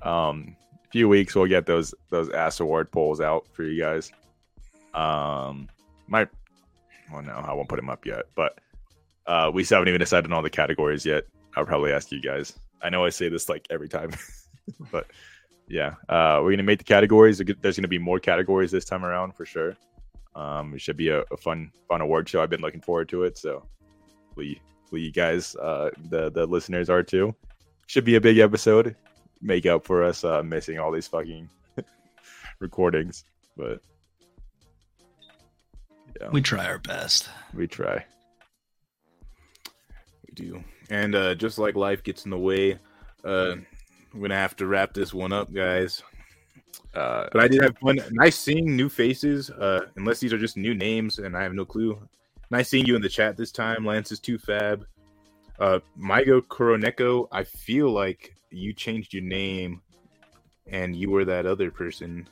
[0.03, 0.55] um,
[0.91, 4.11] few weeks we'll get those those ass award polls out for you guys.
[4.93, 5.69] Um,
[6.07, 6.29] might.
[7.11, 8.25] Well, no, I won't put them up yet.
[8.35, 8.59] But
[9.25, 11.25] uh, we still haven't even decided on all the categories yet.
[11.55, 12.57] I'll probably ask you guys.
[12.81, 14.11] I know I say this like every time,
[14.91, 15.07] but
[15.67, 17.41] yeah, uh, we're gonna make the categories.
[17.61, 19.75] There's gonna be more categories this time around for sure.
[20.35, 22.41] Um, it should be a, a fun, fun award show.
[22.41, 23.37] I've been looking forward to it.
[23.37, 23.67] So,
[24.27, 27.35] hopefully, hopefully you guys, uh, the the listeners are too.
[27.87, 28.95] Should be a big episode.
[29.41, 31.49] Make up for us uh, missing all these fucking
[32.59, 33.23] recordings,
[33.55, 33.81] but
[36.19, 37.29] yeah, We try our best.
[37.53, 38.03] we try.
[40.27, 40.63] We do.
[40.89, 42.73] And uh, just like life gets in the way,
[43.23, 43.55] uh,
[44.13, 46.03] we're gonna have to wrap this one up, guys.
[46.93, 47.99] Uh, But I did have fun.
[48.11, 49.49] Nice seeing new faces.
[49.51, 51.97] Uh, unless these are just new names, and I have no clue.
[52.51, 53.85] Nice seeing you in the chat this time.
[53.85, 54.85] Lance is too fab.
[55.59, 57.27] Uh, Maigo Koroneko.
[57.31, 59.81] I feel like you changed your name,
[60.67, 62.27] and you were that other person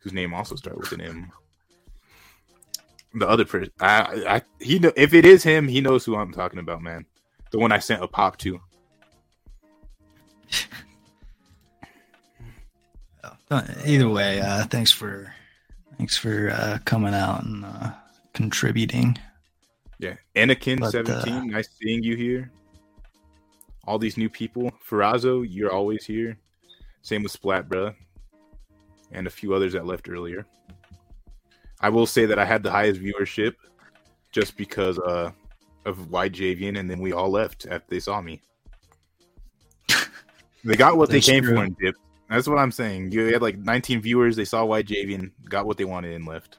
[0.00, 1.32] whose name also started with an M.
[3.14, 6.32] The other person, I, I, he know if it is him, he knows who I'm
[6.32, 7.04] talking about, man.
[7.50, 8.60] The one I sent a pop to.
[13.50, 15.30] Uh, Either way, uh, thanks for
[15.98, 17.90] thanks for uh, coming out and uh,
[18.32, 19.18] contributing.
[19.98, 21.34] Yeah, Anakin But, seventeen.
[21.34, 22.50] uh, nice seeing you here.
[23.86, 24.70] All these new people.
[24.88, 26.38] Ferrazzo, you're always here.
[27.02, 27.94] Same with Splat, bruh.
[29.10, 30.46] And a few others that left earlier.
[31.80, 33.54] I will say that I had the highest viewership
[34.30, 35.32] just because uh,
[35.84, 38.40] of White Javian, and then we all left after they saw me.
[40.64, 41.56] they got what they came true.
[41.56, 41.98] for and dipped.
[42.30, 43.12] That's what I'm saying.
[43.12, 44.36] You had like 19 viewers.
[44.36, 46.58] They saw White Javian, got what they wanted, and left.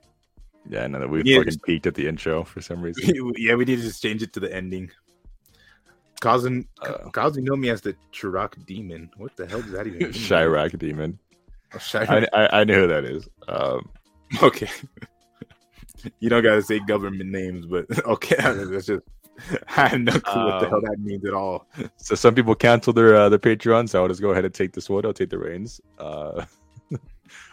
[0.70, 3.16] yeah, I know that we Yeah, fucking peaked at the intro for some reason.
[3.38, 4.91] yeah, we need to just change it to the ending.
[6.24, 7.10] Kazen, Uh.
[7.12, 9.10] Kazu know me as the Chirac demon.
[9.18, 10.12] What the hell does that even mean?
[10.30, 11.20] Chirac demon.
[11.74, 12.28] Oh, Chirac.
[12.34, 13.28] I, I I know who that is.
[13.48, 13.90] Um,
[14.41, 14.70] Okay.
[16.20, 19.04] you don't gotta say government names, but okay, that's just
[19.78, 21.68] I have no clue what the Um, hell that means at all.
[21.98, 24.74] so some people cancel their uh, their Patreon, so I'll just go ahead and take
[24.74, 25.06] this one.
[25.06, 25.82] I'll take the reins.
[26.00, 26.45] Uh,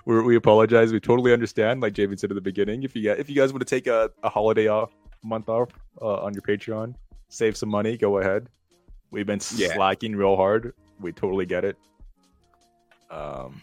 [0.07, 0.93] we we apologize.
[0.93, 1.81] We totally understand.
[1.83, 3.87] Like Javian said at the beginning, if you guys, if you guys want to take
[3.87, 4.91] a, a holiday off,
[5.23, 5.69] month off
[6.01, 6.95] uh, on your Patreon,
[7.29, 8.49] save some money, go ahead.
[9.11, 9.75] We've been Yeah.
[9.75, 10.75] slacking real hard.
[11.01, 11.77] We totally get it.
[13.11, 13.61] Um,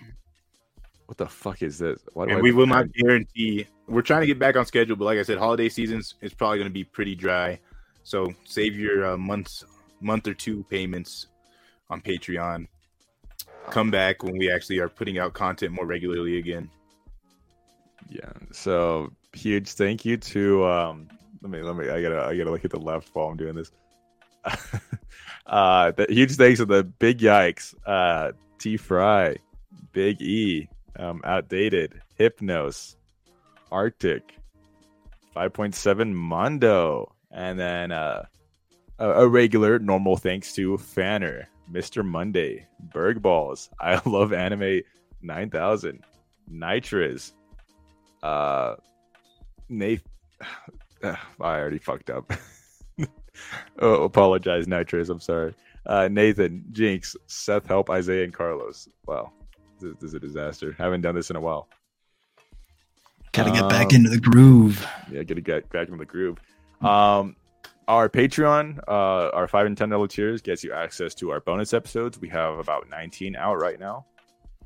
[1.06, 2.02] what the fuck is this?
[2.14, 3.66] Why do And I we will not guarantee.
[3.88, 6.58] We're trying to get back on schedule, but like I said, holiday seasons is probably
[6.58, 7.60] going to be pretty dry.
[8.04, 9.64] So save your uh, months,
[10.02, 11.28] month or two payments
[11.90, 12.68] on Patreon.
[13.70, 16.70] Come back when we actually are putting out content more regularly again.
[18.10, 18.32] Yeah.
[18.52, 21.08] So huge thank you to um
[21.42, 23.56] let me let me I gotta I gotta look at the left while I'm doing
[23.56, 23.72] this.
[25.48, 29.36] uh the huge thanks to the big yikes, uh T Fry,
[29.94, 32.96] Big E, um outdated, Hypnos,
[33.72, 34.36] Arctic,
[35.36, 38.26] 5.7 Mondo, and then uh
[39.00, 42.04] a, a regular normal thanks to Fanner, Mr.
[42.04, 44.82] Monday, Berg Balls, I love anime
[45.22, 46.04] 9000,
[46.50, 47.34] Nitrous,
[48.24, 48.76] uh
[49.70, 50.04] Nath
[51.04, 52.32] I already fucked up.
[53.80, 55.10] oh, apologize, Nitrous.
[55.10, 55.54] I'm sorry.
[55.86, 58.90] Uh, Nathan, Jinx, Seth, Help, Isaiah, and Carlos.
[59.06, 59.32] Wow,
[59.80, 60.76] this, this is a disaster.
[60.78, 61.70] Haven't done this in a while.
[63.32, 64.86] Got to get back Um, into the groove.
[65.12, 66.38] Yeah, gotta get back into the groove.
[66.82, 67.36] Um,
[67.88, 71.74] our Patreon, uh, our five and ten dollar tiers gets you access to our bonus
[71.74, 72.20] episodes.
[72.20, 74.06] We have about 19 out right now.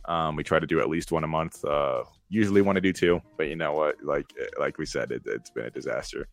[0.05, 1.63] Um, we try to do at least one a month.
[1.63, 4.03] Uh, usually want to do two, but you know what?
[4.03, 4.25] Like
[4.59, 6.27] like we said, it, it's been a disaster.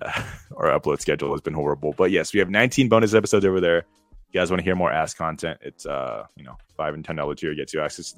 [0.56, 1.94] our upload schedule has been horrible.
[1.96, 3.78] But yes, we have 19 bonus episodes over there.
[3.78, 3.84] If
[4.32, 5.58] You guys want to hear more ass content?
[5.62, 8.16] It's uh, you know, five and ten dollar tier gets you access to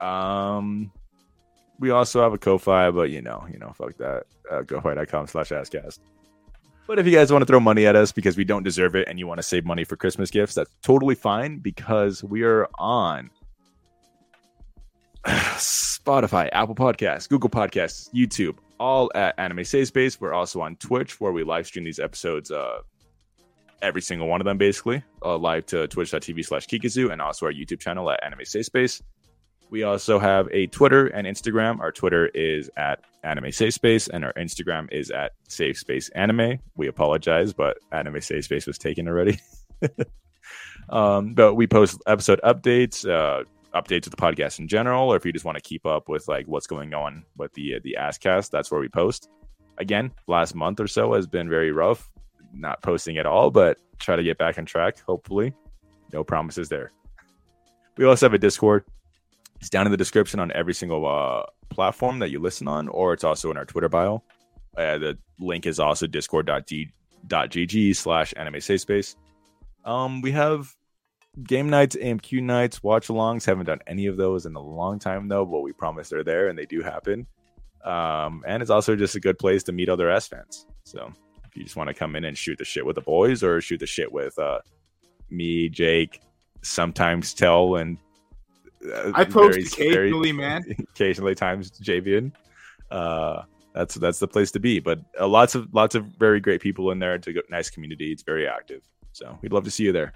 [0.00, 0.06] that.
[0.06, 0.90] Um,
[1.78, 4.24] we also have a Ko-Fi, but you know, you know, fuck that.
[4.50, 5.98] Uh, Ko-Fi.com slash asscast.
[6.86, 9.08] But if you guys want to throw money at us because we don't deserve it
[9.08, 12.68] and you want to save money for Christmas gifts, that's totally fine because we are
[12.78, 13.28] on
[15.26, 20.20] Spotify, Apple Podcasts, Google Podcasts, YouTube, all at Anime Safe Space.
[20.20, 22.78] We're also on Twitch where we live stream these episodes, uh,
[23.82, 27.52] every single one of them basically, uh, live to twitch.tv slash Kikazu and also our
[27.52, 29.02] YouTube channel at Anime Safe Space.
[29.68, 31.80] We also have a Twitter and Instagram.
[31.80, 36.58] Our Twitter is at Anime Safe Space, and our Instagram is at Safe Space Anime.
[36.76, 39.40] We apologize, but Anime Safe Space was taken already.
[40.88, 43.44] Um, but we post episode updates, uh,
[43.80, 46.28] updates of the podcast in general, or if you just want to keep up with
[46.28, 49.28] like what's going on with the uh, the Asscast, that's where we post.
[49.78, 52.10] Again, last month or so has been very rough,
[52.54, 55.00] not posting at all, but try to get back on track.
[55.00, 55.52] Hopefully,
[56.12, 56.92] no promises there.
[57.96, 58.84] We also have a Discord.
[59.60, 63.12] It's down in the description on every single uh, platform that you listen on, or
[63.12, 64.22] it's also in our Twitter bio.
[64.76, 69.16] Uh, the link is also discord.gg slash anime safe space.
[69.84, 70.75] Um, we have
[71.42, 73.44] game nights, AMQ nights, watch alongs.
[73.44, 76.48] Haven't done any of those in a long time though, but we promise they're there
[76.48, 77.26] and they do happen.
[77.84, 80.66] Um, and it's also just a good place to meet other S fans.
[80.84, 81.12] So
[81.44, 83.60] if you just want to come in and shoot the shit with the boys or
[83.60, 84.60] shoot the shit with uh,
[85.30, 86.20] me, Jake,
[86.62, 87.98] sometimes Tell, and
[88.92, 90.64] uh, I post occasionally, very, man.
[90.94, 92.32] Occasionally, times Javian.
[92.90, 93.42] Uh,
[93.74, 94.80] that's that's the place to be.
[94.80, 97.14] But uh, lots of lots of very great people in there.
[97.14, 98.12] It's a nice community.
[98.12, 98.82] It's very active.
[99.12, 100.12] So we'd love to see you there.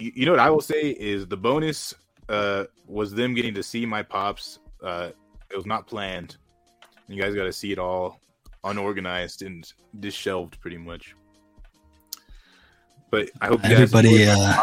[0.00, 1.94] You, you know what I will say is the bonus
[2.28, 4.58] uh, was them getting to see my pops.
[4.82, 5.10] Uh,
[5.50, 6.36] it was not planned.
[7.08, 8.20] You guys got to see it all
[8.64, 11.14] unorganized and dishelved pretty much.
[13.10, 14.26] But I hope everybody.
[14.26, 14.62] Uh...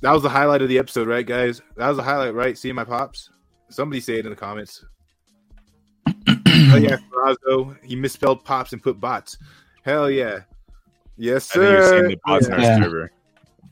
[0.00, 1.60] That was the highlight of the episode, right, guys?
[1.76, 2.56] That was the highlight, right?
[2.56, 3.30] Seeing my pops.
[3.68, 4.84] Somebody say it in the comments.
[6.06, 7.76] oh yeah, Ferrazzo.
[7.84, 9.36] He misspelled pops and put bots.
[9.82, 10.40] Hell yeah.
[11.16, 11.62] Yes, sir.
[11.62, 12.54] I think you're seeing the bots yeah.
[12.54, 13.12] in our server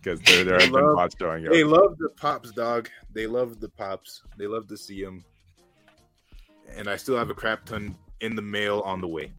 [0.07, 1.53] because there, there have been bots showing up.
[1.53, 2.89] They love the pops, dog.
[3.13, 4.23] They love the pops.
[4.39, 5.25] They love to see them.
[6.77, 9.33] And I still have a crap ton in the mail on the way.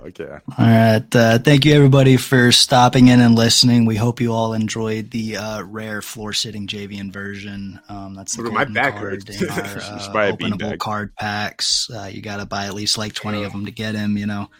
[0.00, 0.24] Okay.
[0.58, 1.04] All right.
[1.14, 3.84] Uh, thank you, everybody, for stopping in and listening.
[3.84, 7.78] We hope you all enjoyed the uh, rare floor sitting Javian version.
[7.88, 11.88] Um, that's the my back card in our uh, openable card packs.
[11.88, 14.26] Uh, you got to buy at least like 20 of them to get him, you
[14.26, 14.50] know.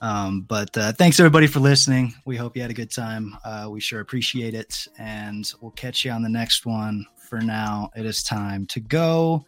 [0.00, 2.14] Um, but uh, thanks, everybody, for listening.
[2.24, 3.36] We hope you had a good time.
[3.44, 4.88] Uh, we sure appreciate it.
[4.98, 7.06] And we'll catch you on the next one.
[7.28, 9.44] For now, it is time to go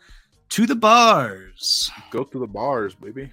[0.50, 1.90] to the bars.
[2.10, 3.32] Go to the bars, baby.